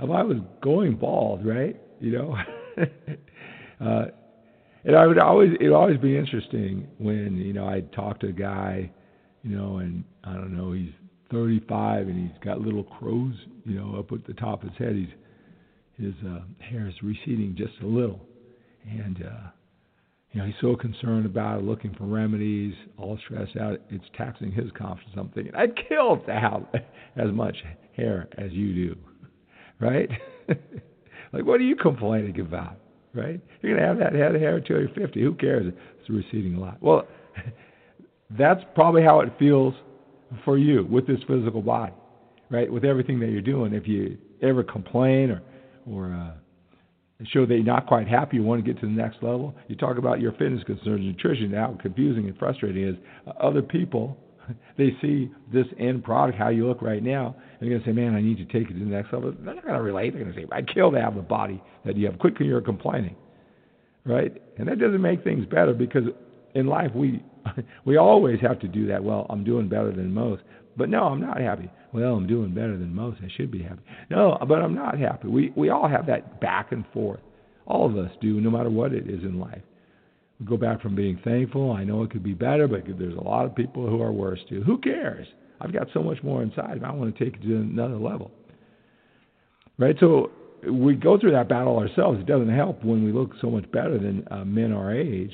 if 0.00 0.10
I 0.10 0.22
was 0.22 0.38
going 0.62 0.94
bald, 0.94 1.44
right? 1.44 1.76
You 2.00 2.12
know, 2.12 2.36
uh, 3.84 4.04
and 4.84 4.96
I 4.96 5.06
would 5.06 5.18
always 5.18 5.50
it 5.60 5.64
would 5.64 5.76
always 5.76 5.98
be 5.98 6.16
interesting 6.16 6.86
when 6.98 7.36
you 7.36 7.52
know 7.52 7.66
I'd 7.66 7.92
talk 7.92 8.20
to 8.20 8.28
a 8.28 8.32
guy, 8.32 8.90
you 9.42 9.56
know, 9.56 9.78
and 9.78 10.04
I 10.24 10.34
don't 10.34 10.56
know 10.56 10.72
he's 10.72 10.92
35 11.30 12.08
and 12.08 12.28
he's 12.28 12.38
got 12.42 12.60
little 12.60 12.84
crows, 12.84 13.34
you 13.64 13.78
know, 13.78 13.98
up 13.98 14.12
at 14.12 14.26
the 14.26 14.34
top 14.34 14.62
of 14.62 14.70
his 14.70 14.78
head. 14.78 14.94
He's 14.94 15.08
his 15.98 16.14
uh, 16.26 16.40
hair 16.60 16.86
is 16.88 16.94
receding 17.02 17.54
just 17.56 17.72
a 17.82 17.86
little, 17.86 18.20
and 18.88 19.16
uh, 19.16 19.50
you 20.32 20.40
know 20.40 20.46
he's 20.46 20.54
so 20.60 20.76
concerned 20.76 21.26
about 21.26 21.58
it, 21.58 21.64
looking 21.64 21.92
for 21.94 22.04
remedies, 22.04 22.74
all 22.96 23.18
stressed 23.24 23.56
out. 23.56 23.80
It's 23.90 24.04
taxing 24.16 24.52
his 24.52 24.70
confidence. 24.76 25.14
I'm 25.16 25.28
thinking 25.30 25.54
I'd 25.54 25.74
kill 25.88 26.18
to 26.18 26.32
have 26.32 26.66
as 27.16 27.32
much 27.32 27.56
hair 27.96 28.28
as 28.38 28.52
you 28.52 28.74
do 28.74 28.96
right? 29.80 30.08
like, 31.32 31.44
what 31.44 31.60
are 31.60 31.64
you 31.64 31.76
complaining 31.76 32.40
about, 32.40 32.76
right? 33.18 33.40
You're 33.62 33.76
going 33.76 33.82
to 33.82 33.88
have 33.88 33.98
that 33.98 34.18
head 34.18 34.34
of 34.34 34.40
hair 34.40 34.56
until 34.56 34.78
you're 34.78 34.88
50. 34.88 35.20
Who 35.20 35.34
cares? 35.34 35.72
It's 36.00 36.10
receding 36.10 36.54
a 36.54 36.60
lot. 36.60 36.82
Well, 36.82 37.06
that's 38.30 38.60
probably 38.74 39.02
how 39.02 39.20
it 39.20 39.32
feels 39.38 39.74
for 40.44 40.58
you 40.58 40.86
with 40.90 41.06
this 41.06 41.18
physical 41.26 41.62
body, 41.62 41.92
right? 42.50 42.70
With 42.70 42.84
everything 42.84 43.18
that 43.20 43.30
you're 43.30 43.40
doing. 43.40 43.72
If 43.74 43.86
you 43.88 44.18
ever 44.42 44.62
complain 44.62 45.30
or, 45.30 45.42
or 45.86 46.12
uh, 46.12 47.24
show 47.26 47.46
that 47.46 47.54
you're 47.54 47.64
not 47.64 47.86
quite 47.86 48.06
happy, 48.08 48.36
you 48.36 48.42
want 48.42 48.64
to 48.64 48.72
get 48.72 48.80
to 48.80 48.86
the 48.86 48.92
next 48.92 49.22
level, 49.22 49.54
you 49.68 49.76
talk 49.76 49.98
about 49.98 50.20
your 50.20 50.32
fitness 50.32 50.62
concerns, 50.64 51.04
nutrition, 51.04 51.52
how 51.52 51.76
confusing 51.80 52.28
and 52.28 52.38
frustrating 52.38 52.82
it 52.82 52.88
is. 52.90 52.96
Uh, 53.26 53.30
other 53.40 53.62
people 53.62 54.16
they 54.78 54.96
see 55.00 55.30
this 55.52 55.66
end 55.78 56.04
product, 56.04 56.38
how 56.38 56.48
you 56.48 56.66
look 56.66 56.82
right 56.82 57.02
now, 57.02 57.36
and 57.36 57.60
they're 57.60 57.70
going 57.70 57.82
to 57.82 57.86
say, 57.86 57.92
man, 57.92 58.14
I 58.14 58.20
need 58.20 58.38
to 58.38 58.44
take 58.44 58.70
it 58.70 58.74
to 58.74 58.78
the 58.78 58.84
next 58.84 59.12
level. 59.12 59.32
They're 59.32 59.54
not 59.54 59.64
going 59.64 59.76
to 59.76 59.82
relate. 59.82 60.14
They're 60.14 60.22
going 60.22 60.34
to 60.34 60.40
say, 60.40 60.46
I'd 60.52 60.72
kill 60.72 60.90
to 60.92 61.00
have 61.00 61.14
the 61.14 61.22
body 61.22 61.62
that 61.84 61.96
you 61.96 62.06
have. 62.06 62.18
Quickly, 62.18 62.46
you're 62.46 62.60
complaining, 62.60 63.16
right? 64.04 64.32
And 64.58 64.68
that 64.68 64.78
doesn't 64.78 65.02
make 65.02 65.24
things 65.24 65.46
better 65.46 65.72
because 65.72 66.04
in 66.54 66.66
life 66.66 66.90
we 66.94 67.22
we 67.84 67.96
always 67.96 68.40
have 68.40 68.58
to 68.60 68.68
do 68.68 68.86
that. 68.88 69.02
Well, 69.02 69.26
I'm 69.30 69.44
doing 69.44 69.68
better 69.68 69.92
than 69.92 70.12
most, 70.12 70.42
but 70.76 70.88
no, 70.88 71.04
I'm 71.04 71.20
not 71.20 71.40
happy. 71.40 71.70
Well, 71.92 72.14
I'm 72.14 72.26
doing 72.26 72.52
better 72.54 72.76
than 72.76 72.94
most. 72.94 73.20
I 73.22 73.28
should 73.36 73.50
be 73.50 73.62
happy. 73.62 73.80
No, 74.10 74.36
but 74.46 74.60
I'm 74.62 74.74
not 74.74 74.98
happy. 74.98 75.28
We 75.28 75.52
we 75.56 75.70
all 75.70 75.88
have 75.88 76.06
that 76.06 76.40
back 76.40 76.72
and 76.72 76.84
forth 76.92 77.20
All 77.66 77.86
of 77.86 77.96
us 77.96 78.10
do, 78.20 78.40
no 78.40 78.50
matter 78.50 78.70
what 78.70 78.92
it 78.92 79.08
is 79.08 79.22
in 79.22 79.38
life. 79.38 79.62
Go 80.44 80.56
back 80.56 80.80
from 80.80 80.94
being 80.94 81.18
thankful. 81.24 81.72
I 81.72 81.84
know 81.84 82.02
it 82.04 82.10
could 82.10 82.22
be 82.22 82.34
better, 82.34 82.68
but 82.68 82.84
there's 82.86 83.16
a 83.16 83.24
lot 83.24 83.44
of 83.44 83.56
people 83.56 83.88
who 83.88 84.00
are 84.00 84.12
worse 84.12 84.38
too. 84.48 84.62
Who 84.62 84.78
cares? 84.78 85.26
I've 85.60 85.72
got 85.72 85.88
so 85.92 86.02
much 86.02 86.22
more 86.22 86.42
inside. 86.42 86.80
I 86.84 86.92
want 86.92 87.16
to 87.16 87.24
take 87.24 87.34
it 87.34 87.42
to 87.42 87.56
another 87.56 87.96
level. 87.96 88.30
Right? 89.78 89.96
So 89.98 90.30
we 90.70 90.94
go 90.94 91.18
through 91.18 91.32
that 91.32 91.48
battle 91.48 91.76
ourselves. 91.76 92.20
It 92.20 92.26
doesn't 92.26 92.54
help 92.54 92.84
when 92.84 93.04
we 93.04 93.12
look 93.12 93.32
so 93.40 93.50
much 93.50 93.70
better 93.72 93.98
than 93.98 94.26
uh, 94.30 94.44
men 94.44 94.72
our 94.72 94.94
age. 94.94 95.32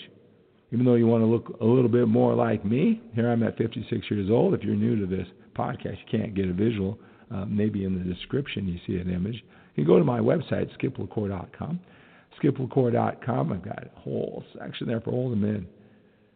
Even 0.73 0.87
though 0.87 0.95
you 0.95 1.07
want 1.07 1.23
to 1.23 1.27
look 1.27 1.57
a 1.61 1.65
little 1.65 1.89
bit 1.89 2.09
more 2.09 2.35
like 2.35 2.65
me, 2.65 3.01
here 3.15 3.31
I'm 3.31 3.43
at 3.43 3.57
56 3.57 4.11
years 4.11 4.31
old. 4.31 4.55
If 4.55 4.63
you're 4.63 4.75
new 4.75 4.99
to 4.99 5.07
this 5.07 5.27
podcast, 5.57 5.99
you 5.99 6.19
can't 6.19 6.35
get 6.35 6.49
a 6.49 6.53
visual. 6.53 6.99
Uh, 7.33 7.45
maybe 7.45 7.85
in 7.85 7.99
the 7.99 8.15
description 8.15 8.67
you 8.67 8.79
see 8.87 9.01
an 9.01 9.13
image. 9.13 9.43
You 9.77 9.85
can 9.85 9.87
go 9.87 9.99
to 9.99 10.05
my 10.05 10.21
website, 10.21 10.71
skiplacour.com. 10.79 11.81
Skiplacour.com, 12.43 13.53
I've 13.53 13.65
got 13.65 13.85
a 13.85 14.01
whole 14.01 14.45
section 14.59 14.87
there 14.87 15.01
for 15.01 15.11
older 15.11 15.37
men 15.37 15.67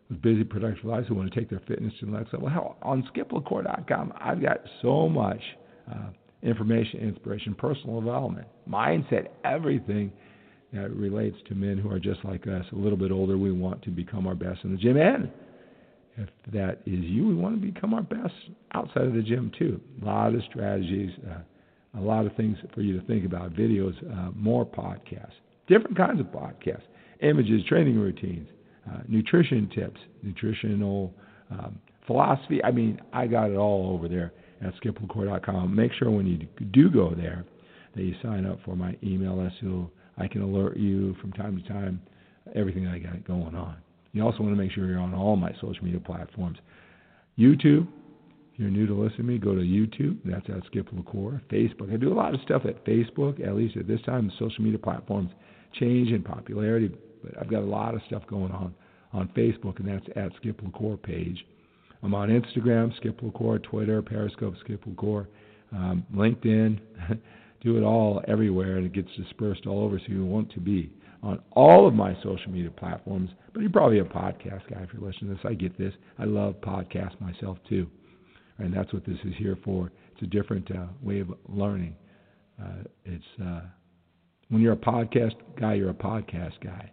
with 0.08 0.22
busy, 0.22 0.44
productive 0.44 0.84
lives 0.84 1.08
who 1.08 1.14
want 1.14 1.32
to 1.32 1.38
take 1.38 1.50
their 1.50 1.62
fitness 1.66 1.92
to 2.00 2.06
the 2.06 2.12
next 2.12 2.32
level. 2.32 2.48
Hell, 2.48 2.76
on 2.82 3.08
skiplacour.com, 3.14 4.12
I've 4.20 4.40
got 4.40 4.58
so 4.82 5.08
much 5.08 5.40
uh, 5.90 6.10
information, 6.42 7.00
inspiration, 7.00 7.54
personal 7.54 8.00
development, 8.00 8.46
mindset, 8.68 9.28
everything 9.44 10.12
that 10.72 10.90
relates 10.90 11.36
to 11.48 11.54
men 11.54 11.78
who 11.78 11.90
are 11.90 11.98
just 11.98 12.24
like 12.24 12.46
us, 12.46 12.64
a 12.72 12.76
little 12.76 12.98
bit 12.98 13.10
older. 13.10 13.38
We 13.38 13.52
want 13.52 13.82
to 13.82 13.90
become 13.90 14.26
our 14.26 14.34
best 14.34 14.60
in 14.64 14.72
the 14.72 14.76
gym. 14.76 14.96
And 14.98 15.30
if 16.16 16.28
that 16.52 16.80
is 16.84 17.04
you, 17.04 17.26
we 17.26 17.34
want 17.34 17.60
to 17.60 17.72
become 17.72 17.94
our 17.94 18.02
best 18.02 18.34
outside 18.72 19.04
of 19.04 19.14
the 19.14 19.22
gym 19.22 19.50
too. 19.58 19.80
A 20.02 20.04
lot 20.04 20.34
of 20.34 20.42
strategies, 20.50 21.10
uh, 21.30 21.98
a 21.98 22.00
lot 22.00 22.26
of 22.26 22.34
things 22.36 22.58
for 22.74 22.82
you 22.82 22.98
to 23.00 23.06
think 23.06 23.24
about, 23.24 23.54
videos, 23.54 23.94
uh, 24.12 24.30
more 24.34 24.66
podcasts, 24.66 25.32
different 25.68 25.96
kinds 25.96 26.20
of 26.20 26.26
podcasts, 26.26 26.82
images, 27.22 27.62
training 27.68 27.98
routines, 27.98 28.48
uh, 28.88 29.00
nutrition 29.06 29.70
tips, 29.74 30.00
nutritional 30.22 31.14
um, 31.50 31.78
philosophy. 32.06 32.62
I 32.64 32.70
mean, 32.70 33.00
I 33.12 33.26
got 33.26 33.50
it 33.50 33.56
all 33.56 33.92
over 33.92 34.08
there 34.08 34.32
at 34.62 34.74
skiplacour.com. 34.82 35.74
Make 35.74 35.92
sure 35.92 36.10
when 36.10 36.26
you 36.26 36.46
do 36.72 36.90
go 36.90 37.14
there 37.14 37.44
that 37.94 38.02
you 38.02 38.14
sign 38.22 38.46
up 38.46 38.58
for 38.64 38.76
my 38.76 38.96
email 39.02 39.42
list 39.42 39.56
so 39.60 39.90
I 40.16 40.26
can 40.26 40.42
alert 40.42 40.76
you 40.76 41.14
from 41.20 41.32
time 41.32 41.60
to 41.60 41.68
time 41.68 42.00
everything 42.54 42.86
I 42.86 42.98
got 42.98 43.24
going 43.26 43.54
on. 43.54 43.76
You 44.12 44.24
also 44.24 44.42
want 44.42 44.56
to 44.56 44.60
make 44.62 44.72
sure 44.72 44.86
you're 44.86 44.98
on 44.98 45.14
all 45.14 45.36
my 45.36 45.52
social 45.60 45.84
media 45.84 46.00
platforms. 46.00 46.58
YouTube, 47.38 47.86
if 48.52 48.58
you're 48.58 48.70
new 48.70 48.86
to 48.86 48.94
listen 48.94 49.18
to 49.18 49.22
me, 49.22 49.38
go 49.38 49.54
to 49.54 49.60
YouTube. 49.60 50.18
That's 50.24 50.46
at 50.48 50.64
Skip 50.66 50.88
LaCour. 50.92 51.42
Facebook, 51.50 51.92
I 51.92 51.96
do 51.96 52.12
a 52.12 52.14
lot 52.14 52.34
of 52.34 52.40
stuff 52.40 52.62
at 52.64 52.84
Facebook, 52.84 53.46
at 53.46 53.54
least 53.54 53.76
at 53.76 53.86
this 53.86 54.00
time. 54.02 54.32
Social 54.38 54.64
media 54.64 54.78
platforms 54.78 55.30
change 55.74 56.10
in 56.10 56.22
popularity, 56.22 56.94
but 57.22 57.38
I've 57.40 57.50
got 57.50 57.62
a 57.62 57.66
lot 57.66 57.94
of 57.94 58.02
stuff 58.06 58.22
going 58.28 58.52
on 58.52 58.74
on 59.12 59.28
Facebook, 59.28 59.78
and 59.80 59.88
that's 59.88 60.06
at 60.16 60.32
Skip 60.36 60.60
LaCour 60.62 60.96
page. 60.96 61.44
I'm 62.02 62.14
on 62.14 62.28
Instagram, 62.28 62.94
Skip 62.96 63.20
LaCour, 63.22 63.58
Twitter, 63.60 64.02
Periscope, 64.02 64.54
Skip 64.60 64.84
LaCour, 64.86 65.28
um, 65.72 66.06
LinkedIn. 66.14 66.78
do 67.60 67.76
it 67.76 67.82
all 67.82 68.22
everywhere, 68.28 68.76
and 68.76 68.86
it 68.86 68.92
gets 68.92 69.08
dispersed 69.16 69.66
all 69.66 69.82
over, 69.84 69.98
so 69.98 70.04
you 70.08 70.24
want 70.24 70.50
to 70.52 70.60
be 70.60 70.90
on 71.22 71.40
all 71.52 71.88
of 71.88 71.94
my 71.94 72.14
social 72.22 72.50
media 72.50 72.70
platforms. 72.70 73.30
But 73.52 73.60
you're 73.60 73.70
probably 73.70 73.98
a 73.98 74.04
podcast 74.04 74.70
guy 74.70 74.80
if 74.82 74.90
you're 74.92 75.02
listening 75.02 75.30
to 75.30 75.34
this. 75.34 75.44
I 75.44 75.54
get 75.54 75.76
this. 75.76 75.92
I 76.18 76.24
love 76.24 76.54
podcasts 76.60 77.20
myself 77.20 77.58
too, 77.68 77.88
and 78.58 78.72
that's 78.72 78.92
what 78.92 79.04
this 79.04 79.18
is 79.24 79.34
here 79.36 79.58
for. 79.64 79.90
It's 80.12 80.22
a 80.22 80.26
different 80.26 80.70
uh, 80.70 80.86
way 81.02 81.20
of 81.20 81.32
learning. 81.48 81.96
Uh, 82.62 82.84
it's 83.04 83.24
uh, 83.42 83.62
when 84.48 84.62
you're 84.62 84.72
a 84.72 84.76
podcast 84.76 85.34
guy, 85.58 85.74
you're 85.74 85.90
a 85.90 85.94
podcast 85.94 86.54
guy. 86.62 86.90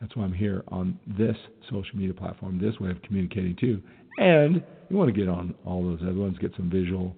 That's 0.00 0.16
why 0.16 0.24
I'm 0.24 0.32
here 0.32 0.64
on 0.68 0.98
this 1.06 1.36
social 1.70 1.96
media 1.96 2.14
platform, 2.14 2.60
this 2.60 2.78
way 2.80 2.90
of 2.90 3.00
communicating 3.02 3.56
too. 3.56 3.80
And 4.18 4.62
you 4.88 4.96
want 4.96 5.12
to 5.12 5.18
get 5.18 5.28
on 5.28 5.54
all 5.64 5.82
those 5.82 6.00
other 6.02 6.18
ones, 6.18 6.36
get 6.38 6.52
some 6.56 6.68
visual 6.70 7.16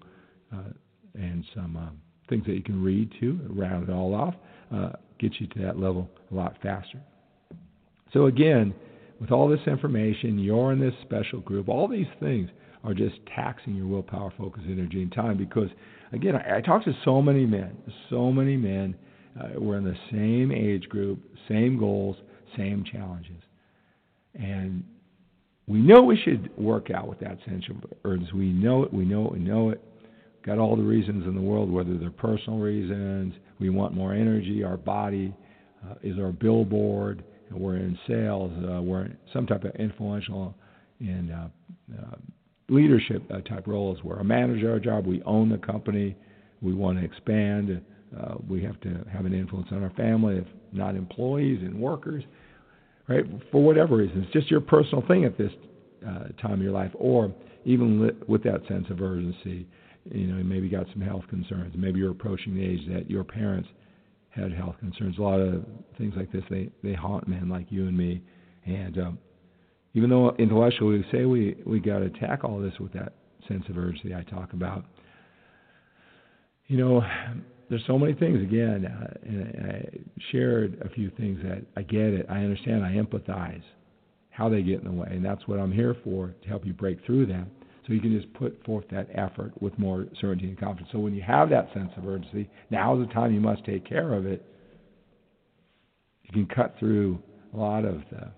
uh, 0.53 0.71
and 1.15 1.45
some 1.55 1.77
uh, 1.77 1.91
things 2.29 2.45
that 2.47 2.55
you 2.55 2.63
can 2.63 2.83
read 2.83 3.11
too, 3.19 3.41
round 3.49 3.89
it 3.89 3.93
all 3.93 4.15
off, 4.15 4.35
uh, 4.75 4.91
get 5.19 5.33
you 5.41 5.47
to 5.49 5.59
that 5.61 5.79
level 5.79 6.09
a 6.31 6.35
lot 6.35 6.57
faster. 6.63 7.01
So 8.13 8.27
again, 8.27 8.75
with 9.21 9.33
all 9.33 9.49
this 9.49 9.67
information, 9.67 10.39
you're 10.39 10.73
in 10.73 10.81
this 10.81 10.95
special 11.03 11.41
group. 11.41 11.69
All 11.69 11.89
these 11.89 12.07
things 12.21 12.51
are 12.85 12.95
just 12.95 13.17
taxing 13.35 13.75
your 13.75 13.87
willpower, 13.87 14.33
focus, 14.37 14.63
energy, 14.67 15.03
and 15.03 15.13
time. 15.13 15.37
Because 15.37 15.69
again, 16.13 16.37
I, 16.37 16.59
I 16.59 16.61
talk 16.61 16.85
to 16.85 16.93
so 17.05 17.23
many 17.23 17.47
men, 17.47 17.77
so 18.11 18.31
many 18.31 18.57
men. 18.57 18.95
Uh, 19.39 19.49
we're 19.59 19.79
in 19.79 19.85
the 19.85 19.97
same 20.11 20.53
age 20.53 20.89
group, 20.89 21.21
same 21.49 21.79
goals, 21.79 22.17
same 22.57 22.85
challenges, 22.85 23.43
and 24.35 24.85
we 25.67 25.81
know 25.81 26.03
we 26.03 26.21
should 26.25 26.57
work 26.59 26.91
out 26.91 27.09
with 27.09 27.19
that 27.21 27.39
sense 27.47 27.65
of 27.71 27.77
urgency. 28.05 28.33
We 28.35 28.53
know 28.53 28.83
it. 28.83 28.93
We 28.93 29.05
know 29.05 29.27
it. 29.27 29.33
We 29.33 29.39
know 29.41 29.71
it 29.71 29.83
got 30.45 30.59
all 30.59 30.77
the 30.77 30.83
reasons 30.83 31.27
in 31.27 31.35
the 31.35 31.41
world, 31.41 31.71
whether 31.71 31.97
they're 31.97 32.11
personal 32.11 32.59
reasons, 32.59 33.35
we 33.59 33.71
want 33.71 33.95
more 33.95 34.13
energy, 34.13 34.63
our 34.63 34.77
body 34.77 35.33
uh, 35.85 35.95
is 36.03 36.19
our 36.19 36.33
billboard, 36.33 37.25
and 37.49 37.59
we're 37.59 37.77
in 37.77 37.99
sales, 38.07 38.53
uh, 38.71 38.83
we're 38.83 39.07
in 39.07 39.17
some 39.33 39.47
type 39.47 39.65
of 39.65 39.75
influential 39.77 40.55
in 41.01 41.31
uh, 41.31 41.49
uh, 41.99 42.17
leadership 42.69 43.23
uh, 43.33 43.41
type 43.41 43.67
roles. 43.67 44.03
We're 44.03 44.19
a 44.19 44.25
manager, 44.25 44.73
our 44.73 44.81
job, 44.81 45.07
we 45.07 45.23
own 45.23 45.49
the 45.49 45.59
company, 45.59 46.15
we 46.61 46.75
want 46.75 46.99
to 46.99 47.05
expand, 47.05 47.81
uh, 48.21 48.35
we 48.49 48.63
have 48.63 48.81
to 48.81 49.05
have 49.13 49.27
an 49.27 49.35
influence 49.35 49.69
on 49.73 49.83
our 49.83 49.91
family, 49.91 50.39
if 50.39 50.47
not 50.73 50.97
employees 50.97 51.61
and 51.63 51.79
workers, 51.79 52.25
right? 53.09 53.25
For 53.51 53.63
whatever 53.63 53.97
reason, 53.97 54.23
it's 54.23 54.33
just 54.33 54.51
your 54.51 54.61
personal 54.61 55.05
thing 55.07 55.25
at 55.25 55.37
this 55.39 55.53
uh, 56.07 56.29
time 56.41 56.55
of 56.55 56.63
your 56.63 56.73
life, 56.73 56.93
or 56.95 57.33
even 57.65 58.07
li- 58.07 58.17
with 58.29 58.43
that 58.45 58.61
sense 58.69 58.87
of 58.91 59.01
urgency 59.01 59.67
you 60.11 60.27
know, 60.27 60.43
maybe 60.43 60.69
got 60.69 60.87
some 60.93 61.01
health 61.01 61.25
concerns. 61.29 61.75
Maybe 61.77 61.99
you're 61.99 62.11
approaching 62.11 62.55
the 62.55 62.65
age 62.65 62.87
that 62.89 63.11
your 63.11 63.25
parents 63.25 63.69
had 64.29 64.53
health 64.53 64.77
concerns. 64.79 65.19
A 65.19 65.23
lot 65.23 65.41
of 65.41 65.65
things 65.97 66.15
like 66.17 66.31
this 66.33 66.43
they 66.51 66.69
they 66.83 66.93
haunt 66.93 67.27
men 67.27 67.49
like 67.49 67.67
you 67.71 67.87
and 67.87 67.97
me. 67.97 68.23
And 68.67 68.99
um, 68.99 69.19
even 69.95 70.11
though 70.11 70.35
intellectually 70.39 70.99
we 70.99 71.07
say 71.11 71.25
we 71.25 71.57
we 71.65 71.81
got 71.81 72.01
to 72.01 72.11
tackle 72.11 72.51
all 72.51 72.61
this 72.61 72.79
with 72.79 72.93
that 72.93 73.15
sense 73.49 73.65
of 73.69 73.79
urgency 73.79 74.15
I 74.15 74.23
talk 74.23 74.53
about, 74.53 74.85
you 76.67 76.77
know, 76.77 77.03
there's 77.69 77.85
so 77.87 77.99
many 77.99 78.15
things. 78.15 78.43
Again, 78.43 78.87
uh, 78.87 79.15
and 79.23 79.73
I 79.73 79.89
shared 80.31 80.81
a 80.83 80.89
few 80.91 81.11
things 81.11 81.41
that 81.43 81.65
I 81.77 81.83
get 81.83 82.13
it, 82.13 82.27
I 82.29 82.39
understand, 82.39 82.85
I 82.85 82.93
empathize 82.93 83.63
how 84.31 84.49
they 84.49 84.63
get 84.63 84.81
in 84.81 84.85
the 84.85 84.93
way, 84.93 85.09
and 85.11 85.25
that's 85.25 85.47
what 85.47 85.61
I'm 85.61 85.73
here 85.73 85.97
for 86.03 86.35
to 86.43 86.49
help 86.49 86.67
you 86.67 86.73
break 86.73 87.05
through 87.07 87.27
that 87.27 87.47
so 87.87 87.93
you 87.93 88.01
can 88.01 88.19
just 88.19 88.33
put 88.35 88.65
forth 88.65 88.85
that 88.91 89.09
effort 89.15 89.53
with 89.61 89.79
more 89.79 90.07
certainty 90.21 90.49
and 90.49 90.59
confidence. 90.59 90.89
So 90.93 90.99
when 90.99 91.15
you 91.15 91.23
have 91.23 91.51
that 91.51 91.73
sense 91.75 91.91
of 91.97 92.07
urgency, 92.07 92.49
now 92.71 92.99
is 92.99 93.07
the 93.07 93.13
time 93.13 93.33
you 93.33 93.41
must 93.41 93.65
take 93.65 93.87
care 93.87 94.15
of 94.15 94.27
it. 94.27 94.45
You 96.23 96.33
can 96.33 96.47
cut 96.55 96.75
through 96.79 97.19
a 97.53 97.57
lot 97.57 97.85
of 97.85 98.01
the 98.11 98.29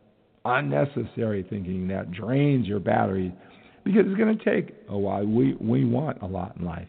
unnecessary 0.45 1.47
thinking 1.49 1.88
that 1.88 2.11
drains 2.11 2.66
your 2.66 2.80
battery 2.80 3.33
because 3.85 4.02
it's 4.06 4.18
going 4.18 4.37
to 4.37 4.45
take 4.45 4.75
a 4.88 4.99
while. 4.99 5.25
We 5.25 5.54
we 5.61 5.85
want 5.85 6.21
a 6.23 6.26
lot 6.26 6.56
in 6.56 6.64
life. 6.64 6.88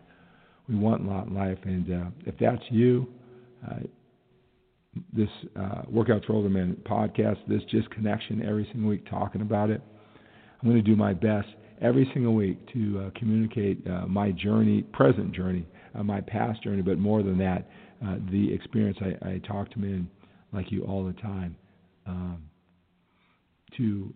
We 0.70 0.76
want 0.76 1.06
a 1.06 1.10
lot 1.10 1.32
life, 1.32 1.60
and 1.64 1.92
uh, 1.92 2.10
if 2.26 2.36
that's 2.40 2.64
you, 2.70 3.08
uh, 3.66 3.80
this 5.14 5.30
uh, 5.56 5.84
Workouts 5.92 6.26
for 6.26 6.34
Older 6.34 6.50
Men 6.50 6.76
podcast, 6.86 7.38
this 7.48 7.62
just 7.70 7.90
connection 7.92 8.44
every 8.46 8.68
single 8.72 8.90
week 8.90 9.10
talking 9.10 9.42
about 9.42 9.70
it. 9.70 9.82
I'm 10.62 10.70
going 10.70 10.84
to 10.84 10.90
do 10.90 10.96
my 10.96 11.14
best 11.14 11.48
every 11.82 12.10
single 12.14 12.34
week 12.34 12.58
to 12.74 13.06
uh, 13.06 13.20
communicate 13.20 13.86
uh, 13.88 14.08
my 14.08 14.32
journey, 14.32 14.82
present 14.82 15.32
journey, 15.32 15.66
uh, 15.96 16.04
my 16.04 16.20
past 16.22 16.64
journey, 16.64 16.82
but 16.82 16.98
more 16.98 17.24
than 17.24 17.38
that, 17.38 17.70
uh, 18.06 18.16
the 18.32 18.52
experience. 18.54 18.98
I, 19.02 19.30
I 19.30 19.38
talk 19.40 19.72
to 19.72 19.80
men 19.80 20.10
like 20.52 20.72
you 20.72 20.84
all 20.84 21.06
the 21.06 21.14
time 21.14 21.56
um, 22.08 22.44
to 23.78 24.14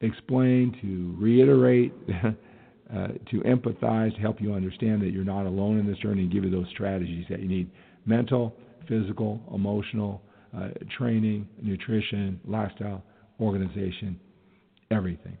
explain, 0.00 0.76
to 0.80 1.14
reiterate. 1.20 1.92
Uh, 2.94 3.08
to 3.30 3.40
empathize, 3.40 4.14
to 4.14 4.20
help 4.22 4.40
you 4.40 4.54
understand 4.54 5.02
that 5.02 5.12
you're 5.12 5.22
not 5.22 5.44
alone 5.44 5.78
in 5.78 5.86
this 5.86 5.98
journey, 5.98 6.22
and 6.22 6.32
give 6.32 6.42
you 6.42 6.50
those 6.50 6.66
strategies 6.70 7.26
that 7.28 7.38
you 7.38 7.46
need 7.46 7.70
mental, 8.06 8.54
physical, 8.88 9.42
emotional, 9.52 10.22
uh, 10.56 10.68
training, 10.96 11.46
nutrition, 11.60 12.40
lifestyle, 12.46 13.02
organization, 13.40 14.18
everything. 14.90 15.36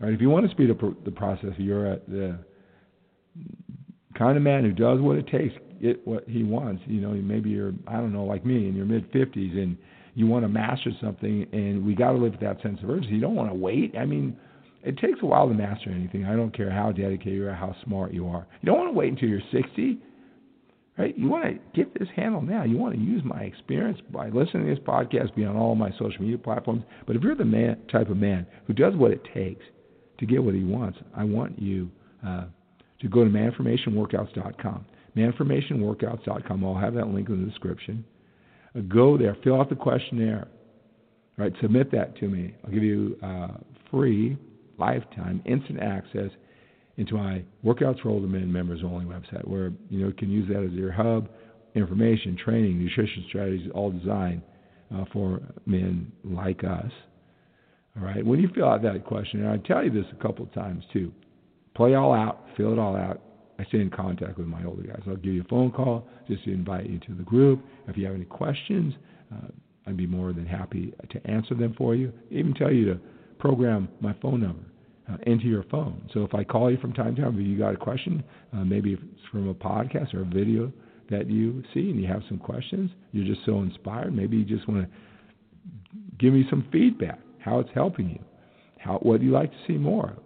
Right? 0.00 0.14
If 0.14 0.22
you 0.22 0.30
want 0.30 0.46
to 0.46 0.50
speed 0.52 0.70
up 0.70 0.78
the 1.04 1.10
process, 1.10 1.50
you're 1.58 1.96
the 2.08 2.38
kind 4.16 4.38
of 4.38 4.42
man 4.42 4.64
who 4.64 4.72
does 4.72 5.00
what 5.00 5.18
it 5.18 5.26
takes, 5.26 5.54
get 5.82 6.06
what 6.06 6.26
he 6.26 6.42
wants. 6.42 6.82
You 6.86 7.02
know, 7.02 7.10
maybe 7.10 7.50
you're 7.50 7.74
I 7.86 7.96
don't 7.96 8.12
know, 8.12 8.24
like 8.24 8.46
me 8.46 8.68
in 8.68 8.74
your 8.74 8.86
mid 8.86 9.12
50s, 9.12 9.52
and 9.52 9.76
you 10.14 10.26
want 10.26 10.44
to 10.44 10.48
master 10.48 10.90
something, 11.00 11.46
and 11.52 11.84
we 11.84 11.94
got 11.94 12.12
to 12.12 12.18
live 12.18 12.32
with 12.32 12.40
that 12.40 12.62
sense 12.62 12.78
of 12.82 12.88
urgency. 12.88 13.16
You 13.16 13.20
don't 13.20 13.36
want 13.36 13.50
to 13.50 13.54
wait. 13.54 13.94
I 13.98 14.06
mean, 14.06 14.36
it 14.82 14.98
takes 14.98 15.20
a 15.22 15.26
while 15.26 15.48
to 15.48 15.54
master 15.54 15.90
anything. 15.90 16.24
I 16.24 16.34
don't 16.36 16.56
care 16.56 16.70
how 16.70 16.92
dedicated 16.92 17.34
you 17.34 17.48
are, 17.48 17.54
how 17.54 17.74
smart 17.84 18.12
you 18.12 18.26
are. 18.28 18.46
You 18.60 18.66
don't 18.66 18.78
want 18.78 18.88
to 18.88 18.98
wait 18.98 19.12
until 19.12 19.28
you're 19.28 19.40
60. 19.52 19.98
Right? 20.98 21.16
You 21.16 21.28
want 21.28 21.44
to 21.44 21.58
get 21.74 21.98
this 21.98 22.08
handle 22.14 22.42
now. 22.42 22.64
You 22.64 22.76
want 22.76 22.94
to 22.94 23.00
use 23.00 23.22
my 23.24 23.40
experience 23.40 23.98
by 24.12 24.28
listening 24.28 24.66
to 24.66 24.74
this 24.74 24.84
podcast, 24.84 25.34
be 25.34 25.44
on 25.44 25.56
all 25.56 25.74
my 25.74 25.90
social 25.92 26.20
media 26.20 26.36
platforms. 26.36 26.82
But 27.06 27.16
if 27.16 27.22
you're 27.22 27.34
the 27.34 27.44
man, 27.44 27.78
type 27.90 28.10
of 28.10 28.16
man 28.16 28.46
who 28.66 28.74
does 28.74 28.94
what 28.96 29.10
it 29.10 29.22
takes 29.32 29.64
to 30.18 30.26
get 30.26 30.42
what 30.42 30.54
he 30.54 30.62
wants, 30.62 30.98
I 31.16 31.24
want 31.24 31.58
you 31.58 31.90
uh, 32.26 32.44
to 33.00 33.08
go 33.08 33.24
to 33.24 33.30
manformationworkouts.com. 33.30 34.84
Manformationworkouts.com. 35.16 36.64
I'll 36.64 36.74
have 36.74 36.94
that 36.94 37.08
link 37.08 37.28
in 37.28 37.44
the 37.44 37.50
description. 37.50 38.04
Uh, 38.76 38.80
go 38.80 39.16
there, 39.16 39.36
fill 39.42 39.58
out 39.58 39.70
the 39.70 39.76
questionnaire. 39.76 40.48
Right, 41.38 41.54
submit 41.62 41.90
that 41.92 42.16
to 42.18 42.28
me. 42.28 42.54
I'll 42.62 42.70
give 42.70 42.82
you 42.82 43.16
uh, 43.22 43.48
free, 43.90 44.36
lifetime, 44.80 45.42
instant 45.44 45.80
access 45.80 46.30
into 46.96 47.14
my 47.14 47.42
Workouts 47.64 48.00
for 48.00 48.10
Older 48.10 48.26
Men 48.26 48.52
members 48.52 48.80
only 48.84 49.04
website, 49.04 49.46
where 49.46 49.72
you 49.88 50.00
know 50.00 50.08
you 50.08 50.14
can 50.14 50.30
use 50.30 50.48
that 50.48 50.62
as 50.62 50.72
your 50.72 50.92
hub, 50.92 51.28
information, 51.74 52.36
training, 52.36 52.78
nutrition 52.78 53.24
strategies, 53.28 53.70
all 53.74 53.90
designed 53.90 54.42
uh, 54.94 55.04
for 55.12 55.40
men 55.66 56.10
like 56.24 56.64
us. 56.64 56.90
All 57.96 58.04
right. 58.04 58.24
When 58.24 58.40
you 58.40 58.48
fill 58.54 58.68
out 58.68 58.82
that 58.82 59.04
question, 59.04 59.44
and 59.44 59.50
I 59.50 59.56
tell 59.66 59.84
you 59.84 59.90
this 59.90 60.06
a 60.12 60.22
couple 60.22 60.44
of 60.44 60.52
times 60.52 60.84
too, 60.92 61.12
play 61.74 61.94
all 61.94 62.12
out, 62.12 62.44
fill 62.56 62.72
it 62.72 62.78
all 62.78 62.96
out. 62.96 63.20
I 63.58 63.64
stay 63.64 63.80
in 63.80 63.90
contact 63.90 64.38
with 64.38 64.46
my 64.46 64.64
older 64.64 64.82
guys. 64.82 65.02
I'll 65.06 65.16
give 65.16 65.34
you 65.34 65.42
a 65.42 65.48
phone 65.48 65.70
call 65.70 66.06
just 66.28 66.44
to 66.44 66.52
invite 66.52 66.88
you 66.88 66.98
to 67.00 67.14
the 67.14 67.22
group. 67.22 67.62
If 67.88 67.96
you 67.96 68.06
have 68.06 68.14
any 68.14 68.24
questions, 68.24 68.94
uh, 69.32 69.48
I'd 69.86 69.96
be 69.96 70.06
more 70.06 70.32
than 70.32 70.46
happy 70.46 70.94
to 71.10 71.30
answer 71.30 71.54
them 71.54 71.74
for 71.76 71.94
you. 71.94 72.12
Even 72.30 72.54
tell 72.54 72.72
you 72.72 72.86
to 72.86 73.00
program 73.40 73.88
my 74.00 74.14
phone 74.22 74.40
number 74.40 74.64
uh, 75.10 75.16
into 75.26 75.46
your 75.46 75.64
phone. 75.64 76.08
So 76.14 76.22
if 76.22 76.34
I 76.34 76.44
call 76.44 76.70
you 76.70 76.76
from 76.78 76.92
time 76.92 77.16
to 77.16 77.22
time, 77.22 77.40
if 77.40 77.46
you 77.46 77.58
got 77.58 77.74
a 77.74 77.76
question, 77.76 78.22
uh, 78.52 78.64
maybe 78.64 78.92
it's 78.92 79.28
from 79.30 79.48
a 79.48 79.54
podcast 79.54 80.14
or 80.14 80.22
a 80.22 80.24
video 80.24 80.72
that 81.10 81.28
you 81.28 81.64
see 81.74 81.90
and 81.90 82.00
you 82.00 82.06
have 82.06 82.22
some 82.28 82.38
questions, 82.38 82.90
you're 83.12 83.26
just 83.26 83.44
so 83.44 83.62
inspired, 83.62 84.14
maybe 84.14 84.36
you 84.36 84.44
just 84.44 84.68
want 84.68 84.82
to 84.82 84.88
give 86.18 86.32
me 86.32 86.46
some 86.48 86.68
feedback, 86.70 87.18
how 87.38 87.58
it's 87.58 87.70
helping 87.74 88.10
you, 88.10 88.20
how 88.78 88.98
what 89.02 89.20
you 89.20 89.30
like 89.30 89.50
to 89.50 89.58
see 89.66 89.76
more. 89.76 90.16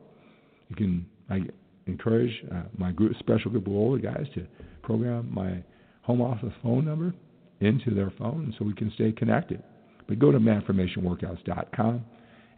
You 0.68 0.76
can 0.76 1.06
I 1.30 1.40
encourage 1.87 2.33
uh, 2.52 2.62
my 2.76 2.92
group, 2.92 3.16
special 3.18 3.50
group 3.50 3.66
of 3.66 3.73
older 3.73 4.00
guys 4.00 4.26
to 4.35 4.47
program 4.83 5.30
my 5.33 5.62
home 6.02 6.21
office 6.21 6.52
phone 6.62 6.85
number 6.85 7.14
into 7.61 7.94
their 7.94 8.12
phone 8.18 8.54
so 8.59 8.64
we 8.64 8.75
can 8.75 8.92
stay 8.94 9.12
connected. 9.12 9.62
But 10.06 10.18
go 10.18 10.30
to 10.30 10.38
manformationworkouts.com 10.38 12.04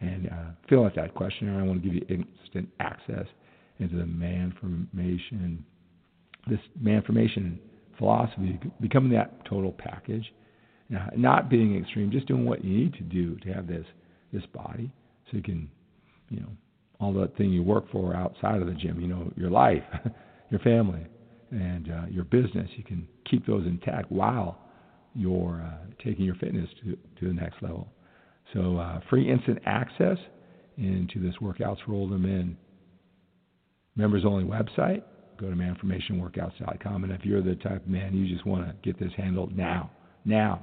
and 0.01 0.29
uh, 0.29 0.51
fill 0.69 0.85
out 0.85 0.95
that 0.97 1.15
questionnaire. 1.15 1.61
I 1.61 1.63
want 1.63 1.83
to 1.83 1.89
give 1.89 1.95
you 1.95 2.07
instant 2.09 2.69
access 2.81 3.27
into 3.79 3.97
the 3.97 4.05
Manformation, 4.05 5.59
this 6.49 6.61
Manformation 6.83 7.59
philosophy, 7.99 8.59
becoming 8.81 9.13
that 9.13 9.45
total 9.47 9.73
package, 9.73 10.33
uh, 10.95 11.09
not 11.17 11.49
being 11.49 11.77
extreme, 11.81 12.11
just 12.11 12.27
doing 12.27 12.45
what 12.45 12.65
you 12.65 12.77
need 12.77 12.95
to 12.95 13.03
do 13.03 13.37
to 13.37 13.53
have 13.53 13.67
this 13.67 13.87
this 14.33 14.45
body, 14.53 14.93
so 15.31 15.37
you 15.37 15.43
can, 15.43 15.71
you 16.31 16.41
know, 16.41 16.49
all 17.01 17.13
that 17.13 17.37
thing 17.37 17.51
you 17.51 17.63
work 17.63 17.91
for 17.91 18.15
outside 18.15 18.61
of 18.61 18.67
the 18.67 18.75
gym, 18.75 19.01
you 19.01 19.07
know, 19.07 19.33
your 19.37 19.51
life, 19.51 19.85
your 20.51 20.61
family, 20.61 21.07
and 21.51 21.91
uh, 21.91 22.07
your 22.11 22.25
business. 22.25 22.69
You 22.77 22.85
can 22.85 23.07
keep 23.31 23.47
those 23.47 23.67
intact 23.67 24.11
while 24.11 24.59
you're 25.15 25.63
uh, 25.65 25.87
taking 26.05 26.25
your 26.25 26.35
fitness 26.37 26.69
to 26.83 26.97
to 27.21 27.29
the 27.29 27.33
next 27.33 27.63
level. 27.63 27.89
So, 28.53 28.77
uh, 28.79 29.01
free 29.11 29.31
instant 29.31 29.59
access 29.67 30.19
into 30.79 31.21
this 31.21 31.35
Workouts 31.41 31.79
for 31.85 31.93
Older 31.93 32.19
Men 32.19 32.57
members 33.97 34.25
only 34.25 34.45
website. 34.45 35.03
Go 35.39 35.51
to 35.51 35.57
manformationworkouts.com. 35.57 37.05
And 37.05 37.13
if 37.13 37.25
you're 37.25 37.43
the 37.43 37.57
type 37.57 37.85
of 37.85 37.89
man 37.89 38.15
you 38.15 38.33
just 38.33 38.47
want 38.47 38.67
to 38.67 38.75
get 38.83 38.99
this 38.99 39.13
handled 39.17 39.57
now, 39.57 39.91
now, 40.25 40.63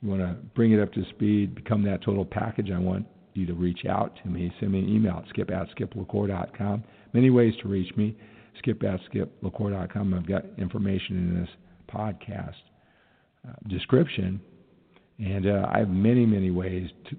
you 0.00 0.08
want 0.08 0.20
to 0.20 0.36
bring 0.54 0.72
it 0.72 0.80
up 0.80 0.92
to 0.94 1.04
speed, 1.10 1.54
become 1.54 1.82
that 1.84 2.02
total 2.02 2.24
package, 2.24 2.70
I 2.70 2.78
want 2.78 3.06
you 3.34 3.46
to 3.46 3.54
reach 3.54 3.84
out 3.88 4.18
to 4.22 4.28
me. 4.28 4.52
Send 4.60 4.72
me 4.72 4.80
an 4.80 4.88
email 4.88 5.22
at 5.22 5.28
skip 5.28 5.50
at 5.50 5.68
skiplacour.com. 5.76 6.84
Many 7.12 7.30
ways 7.30 7.54
to 7.62 7.68
reach 7.68 7.94
me. 7.96 8.16
Skip 8.58 8.82
at 8.84 9.00
skiplacour.com. 9.10 10.14
I've 10.14 10.26
got 10.26 10.44
information 10.58 11.16
in 11.16 11.40
this 11.40 11.48
podcast 11.92 12.54
uh, 13.48 13.52
description 13.68 14.40
and 15.22 15.46
uh, 15.46 15.68
I 15.72 15.78
have 15.78 15.88
many, 15.88 16.26
many 16.26 16.50
ways 16.50 16.90
to, 17.08 17.16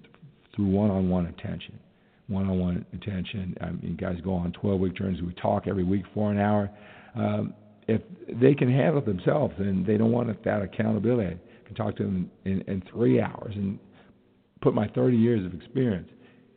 through 0.56 0.68
one-on-one 0.68 1.28
attention. 1.28 1.80
One-on-one 2.28 2.86
attention. 2.94 3.56
I 3.62 3.72
mean, 3.72 3.98
guys 4.00 4.18
go 4.24 4.34
on 4.34 4.52
12-week 4.62 4.96
journeys. 4.96 5.22
We 5.22 5.34
talk 5.34 5.68
every 5.68 5.84
week 5.84 6.04
for 6.14 6.32
an 6.32 6.40
hour. 6.40 6.70
Um, 7.16 7.54
if 7.88 8.02
they 8.42 8.54
can 8.54 8.70
handle 8.70 9.00
it 9.00 9.06
themselves, 9.06 9.54
then 9.58 9.84
they 9.88 9.98
don't 9.98 10.12
want 10.12 10.44
that 10.44 10.62
accountability. 10.62 11.38
I 11.38 11.68
can 11.68 11.76
talk 11.76 11.96
to 11.98 12.04
them 12.04 12.30
in, 12.46 12.62
in 12.62 12.84
three 12.92 13.22
hours 13.22 13.54
and 13.56 13.80
put 14.62 14.74
my 14.74 14.88
30 14.90 15.18
years 15.18 15.46
of 15.46 15.54
experience 15.54 16.10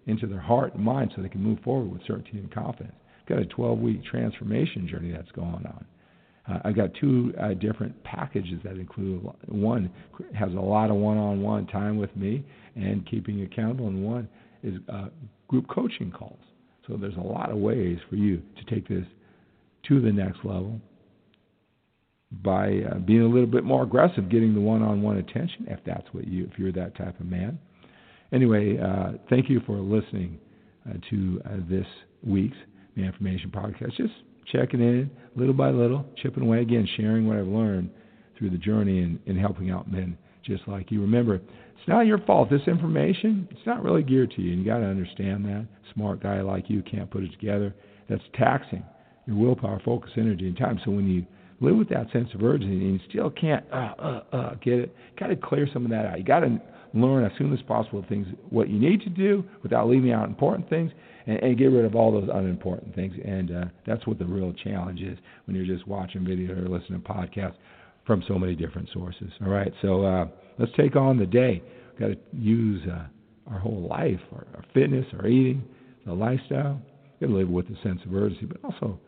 into 0.07 0.27
their 0.27 0.41
heart 0.41 0.75
and 0.75 0.85
mind 0.85 1.13
so 1.15 1.23
they 1.23 1.29
can 1.29 1.43
move 1.43 1.59
forward 1.61 1.93
with 1.93 2.03
certainty 2.07 2.39
and 2.39 2.53
confidence. 2.53 2.95
I've 3.21 3.27
Got 3.27 3.39
a 3.43 3.47
12-week 3.47 4.05
transformation 4.05 4.89
journey 4.89 5.13
that's 5.13 5.31
going 5.33 5.67
on. 5.67 5.85
Uh, 6.49 6.59
I've 6.65 6.77
got 6.77 6.91
two 7.01 7.33
uh, 7.41 7.55
different 7.55 8.03
packages 8.05 8.61
that 8.65 8.77
include 8.77 9.27
one 9.47 9.91
has 10.35 10.53
a 10.53 10.61
lot 10.61 10.91
of 10.91 10.97
one-on-one 10.97 11.67
time 11.67 11.97
with 11.97 12.15
me 12.17 12.45
and 12.77 13.05
keeping 13.07 13.43
accountable, 13.43 13.89
and 13.89 14.05
one 14.05 14.29
is 14.63 14.75
uh, 14.93 15.09
group 15.49 15.67
coaching 15.69 16.11
calls. 16.11 16.39
So 16.87 16.97
there's 16.97 17.17
a 17.17 17.21
lot 17.21 17.51
of 17.51 17.57
ways 17.59 17.99
for 18.09 18.17
you 18.17 18.43
to 18.57 18.75
take 18.75 18.89
this 18.89 19.05
to 19.89 20.01
the 20.01 20.13
next 20.13 20.39
level 20.45 20.81
by 22.43 22.81
uh, 22.91 22.99
being 22.99 23.23
a 23.23 23.27
little 23.27 23.47
bit 23.47 23.65
more 23.65 23.83
aggressive, 23.83 24.29
getting 24.29 24.55
the 24.55 24.61
one-on-one 24.61 25.17
attention 25.17 25.67
if 25.69 25.81
that's 25.85 26.07
what 26.13 26.27
you, 26.27 26.49
if 26.51 26.59
you're 26.59 26.73
that 26.73 26.97
type 26.97 27.19
of 27.19 27.27
man. 27.27 27.59
Anyway, 28.33 28.79
uh, 28.79 29.13
thank 29.31 29.49
you 29.49 29.61
for 29.67 29.77
listening 29.79 30.39
uh, 30.89 30.95
to 31.11 31.41
uh, 31.45 31.57
this 31.69 31.87
week's 32.25 32.57
Manformation 32.97 33.51
Podcast. 33.51 33.97
Just 33.97 34.15
checking 34.53 34.81
in 34.81 35.11
little 35.37 35.55
by 35.55 35.71
little, 35.71 36.05
chipping 36.17 36.43
away 36.43 36.63
again, 36.63 36.89
sharing 36.97 37.27
what 37.27 37.37
I've 37.37 37.47
learned 37.47 37.91
through 38.39 38.51
the 38.51 38.59
journey 38.59 39.03
and, 39.03 39.19
and 39.27 39.39
helping 39.39 39.71
out 39.71 39.91
men 39.91 40.17
just 40.45 40.67
like 40.67 40.91
you. 40.91 41.01
Remember, 41.01 41.35
it's 41.35 41.89
not 41.89 42.07
your 42.07 42.19
fault. 42.19 42.51
This 42.51 42.67
information, 42.67 43.49
it's 43.51 43.67
not 43.67 43.83
really 43.83 44.03
geared 44.03 44.31
to 44.33 44.43
you, 44.43 44.53
and 44.53 44.61
you 44.61 44.67
got 44.67 44.79
to 44.79 44.87
understand 44.87 45.45
that. 45.45 45.67
Smart 45.95 46.23
guy 46.23 46.41
like 46.41 46.71
you 46.71 46.83
can't 46.83 47.11
put 47.11 47.23
it 47.23 47.33
together. 47.33 47.75
That's 48.09 48.23
taxing 48.35 48.85
your 49.27 49.37
willpower, 49.37 49.81
focus, 49.85 50.11
energy, 50.17 50.47
and 50.47 50.57
time. 50.57 50.81
So 50.85 50.91
when 50.91 51.09
you 51.09 51.27
live 51.61 51.77
with 51.77 51.89
that 51.89 52.11
sense 52.13 52.29
of 52.35 52.43
urgency 52.43 52.75
and 52.75 52.95
you 52.95 53.01
still 53.09 53.31
can't 53.31 53.65
uh, 53.73 53.95
uh, 53.99 54.23
uh, 54.33 54.55
get 54.57 54.75
it, 54.75 54.97
got 55.19 55.29
to 55.29 55.37
clear 55.37 55.69
some 55.73 55.85
of 55.85 55.91
that 55.91 56.07
out. 56.07 56.19
You 56.19 56.25
got 56.25 56.41
to 56.41 56.61
learn 56.94 57.25
as 57.25 57.33
soon 57.38 57.53
as 57.53 57.61
possible 57.62 58.05
things 58.09 58.27
what 58.51 58.68
you 58.68 58.79
need 58.79 59.01
to 59.03 59.11
do 59.11 59.44
without 59.62 59.88
leaving 59.88 60.12
out 60.12 60.29
important 60.29 60.68
things 60.68 60.92
and, 61.27 61.38
and 61.38 61.59
get 61.59 61.66
rid 61.66 61.85
of 61.85 61.94
all 61.94 62.12
those 62.12 62.29
unimportant 62.33 62.94
things. 62.94 63.14
And 63.25 63.51
uh, 63.51 63.64
that's 63.87 64.07
what 64.07 64.18
the 64.18 64.25
real 64.25 64.53
challenge 64.53 65.01
is 65.01 65.18
when 65.44 65.57
you're 65.57 65.66
just 65.66 65.87
watching 65.87 66.25
video 66.25 66.53
or 66.53 66.68
listening 66.68 67.03
to 67.03 67.09
podcasts 67.09 67.57
from 68.07 68.22
so 68.29 68.38
many 68.38 68.55
different 68.55 68.88
sources. 68.92 69.31
All 69.42 69.51
right, 69.51 69.72
so 69.83 70.05
uh, 70.05 70.27
let's 70.59 70.72
take 70.77 70.96
on 70.96 71.18
the 71.18 71.27
day. 71.27 71.62
We've 71.92 72.01
got 72.01 72.14
to 72.14 72.18
use 72.37 72.83
uh, 72.88 73.07
our 73.51 73.59
whole 73.59 73.88
life, 73.88 74.20
our, 74.33 74.46
our 74.55 74.64
fitness, 74.72 75.07
our 75.18 75.27
eating, 75.27 75.64
the 76.07 76.12
lifestyle. 76.12 76.81
We've 77.20 77.29
got 77.29 77.35
to 77.35 77.38
live 77.38 77.49
with 77.49 77.66
a 77.66 77.83
sense 77.83 78.01
of 78.07 78.14
urgency, 78.14 78.46
but 78.46 78.59
also, 78.62 78.99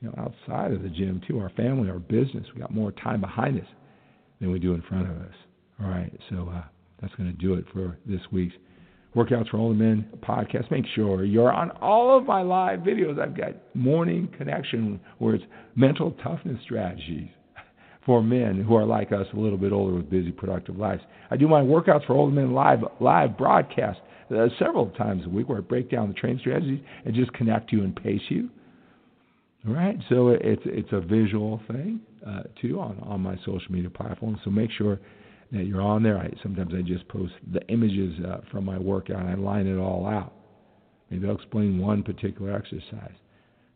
you 0.00 0.08
know, 0.08 0.14
outside 0.18 0.72
of 0.72 0.82
the 0.82 0.88
gym 0.88 1.20
too, 1.26 1.40
our 1.40 1.50
family, 1.50 1.90
our 1.90 1.98
business. 1.98 2.46
We 2.54 2.60
got 2.60 2.72
more 2.72 2.92
time 2.92 3.20
behind 3.20 3.60
us 3.60 3.66
than 4.40 4.52
we 4.52 4.58
do 4.58 4.74
in 4.74 4.82
front 4.82 5.10
of 5.10 5.16
us. 5.16 5.34
All 5.82 5.88
right, 5.88 6.12
so 6.30 6.48
uh, 6.54 6.62
that's 7.00 7.14
going 7.14 7.30
to 7.30 7.38
do 7.38 7.54
it 7.54 7.64
for 7.72 7.98
this 8.06 8.20
week's 8.32 8.54
Workouts 9.14 9.48
for 9.50 9.58
Older 9.58 9.78
Men 9.78 10.06
podcast. 10.22 10.70
Make 10.70 10.86
sure 10.94 11.24
you're 11.24 11.52
on 11.52 11.70
all 11.80 12.16
of 12.16 12.24
my 12.24 12.42
live 12.42 12.80
videos. 12.80 13.20
I've 13.20 13.36
got 13.36 13.52
Morning 13.74 14.28
Connection, 14.36 14.98
where 15.18 15.36
it's 15.36 15.44
mental 15.76 16.12
toughness 16.22 16.58
strategies 16.64 17.28
for 18.04 18.22
men 18.22 18.62
who 18.62 18.74
are 18.74 18.84
like 18.84 19.12
us, 19.12 19.26
a 19.32 19.36
little 19.36 19.58
bit 19.58 19.72
older 19.72 19.94
with 19.94 20.10
busy, 20.10 20.32
productive 20.32 20.76
lives. 20.76 21.02
I 21.30 21.36
do 21.36 21.46
my 21.46 21.60
Workouts 21.60 22.06
for 22.06 22.14
Older 22.14 22.34
Men 22.34 22.52
live 22.52 22.80
live 23.00 23.38
broadcast 23.38 24.00
uh, 24.34 24.48
several 24.58 24.90
times 24.90 25.22
a 25.26 25.28
week, 25.28 25.48
where 25.48 25.58
I 25.58 25.60
break 25.60 25.90
down 25.90 26.08
the 26.08 26.14
training 26.14 26.40
strategies 26.40 26.80
and 27.04 27.14
just 27.14 27.32
connect 27.34 27.72
you 27.72 27.82
and 27.82 27.94
pace 27.94 28.22
you. 28.28 28.50
All 29.66 29.74
right, 29.74 29.96
so 30.08 30.28
it's 30.28 30.62
it's 30.66 30.90
a 30.92 31.00
visual 31.00 31.60
thing 31.68 32.00
uh, 32.26 32.42
too 32.60 32.80
on 32.80 32.98
on 33.00 33.20
my 33.20 33.36
social 33.38 33.70
media 33.70 33.90
platforms. 33.90 34.38
So 34.44 34.50
make 34.50 34.70
sure 34.72 34.98
that 35.54 35.64
you're 35.66 35.82
on 35.82 36.02
there. 36.02 36.18
I, 36.18 36.30
sometimes 36.42 36.72
I 36.76 36.82
just 36.82 37.06
post 37.08 37.32
the 37.52 37.66
images 37.68 38.14
uh, 38.24 38.38
from 38.50 38.64
my 38.64 38.78
workout 38.78 39.20
and 39.20 39.28
I 39.28 39.34
line 39.34 39.66
it 39.66 39.78
all 39.78 40.06
out. 40.06 40.32
Maybe 41.10 41.28
I'll 41.28 41.36
explain 41.36 41.78
one 41.78 42.02
particular 42.02 42.54
exercise. 42.54 43.14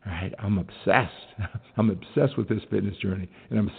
All 0.04 0.12
right, 0.12 0.34
I'm 0.38 0.58
obsessed. 0.58 1.12
I'm 1.76 1.90
obsessed 1.90 2.36
with 2.36 2.48
this 2.48 2.62
fitness 2.70 2.96
journey, 2.96 3.28
and 3.50 3.58
I'm 3.58 3.70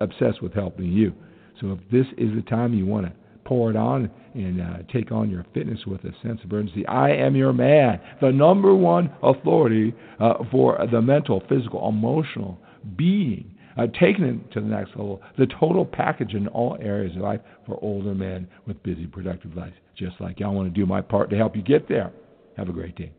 obsessed 0.00 0.42
with 0.42 0.52
helping 0.52 0.92
you. 0.92 1.12
So 1.60 1.72
if 1.72 1.78
this 1.90 2.06
is 2.16 2.34
the 2.34 2.42
time 2.42 2.74
you 2.74 2.86
want 2.86 3.06
to 3.06 3.12
pour 3.44 3.70
it 3.70 3.76
on 3.76 4.10
and 4.34 4.60
uh, 4.60 4.76
take 4.92 5.10
on 5.10 5.30
your 5.30 5.46
fitness 5.54 5.80
with 5.86 6.04
a 6.04 6.12
sense 6.22 6.40
of 6.44 6.52
urgency, 6.52 6.86
I 6.86 7.10
am 7.10 7.34
your 7.34 7.52
man, 7.52 8.00
the 8.20 8.30
number 8.30 8.74
one 8.74 9.10
authority 9.22 9.94
uh, 10.20 10.34
for 10.50 10.78
the 10.90 11.00
mental, 11.00 11.42
physical, 11.48 11.88
emotional 11.88 12.58
being 12.96 13.54
taking 13.86 14.24
it 14.24 14.52
to 14.52 14.60
the 14.60 14.66
next 14.66 14.90
level, 14.90 15.22
the 15.36 15.46
total 15.46 15.84
package 15.84 16.34
in 16.34 16.48
all 16.48 16.76
areas 16.80 17.14
of 17.14 17.22
life 17.22 17.40
for 17.66 17.78
older 17.82 18.14
men 18.14 18.48
with 18.66 18.82
busy, 18.82 19.06
productive 19.06 19.56
lives. 19.56 19.74
Just 19.96 20.20
like 20.20 20.40
you, 20.40 20.46
I 20.46 20.48
want 20.48 20.72
to 20.72 20.80
do 20.80 20.86
my 20.86 21.00
part 21.00 21.30
to 21.30 21.36
help 21.36 21.56
you 21.56 21.62
get 21.62 21.88
there. 21.88 22.12
Have 22.56 22.68
a 22.68 22.72
great 22.72 22.96
day. 22.96 23.12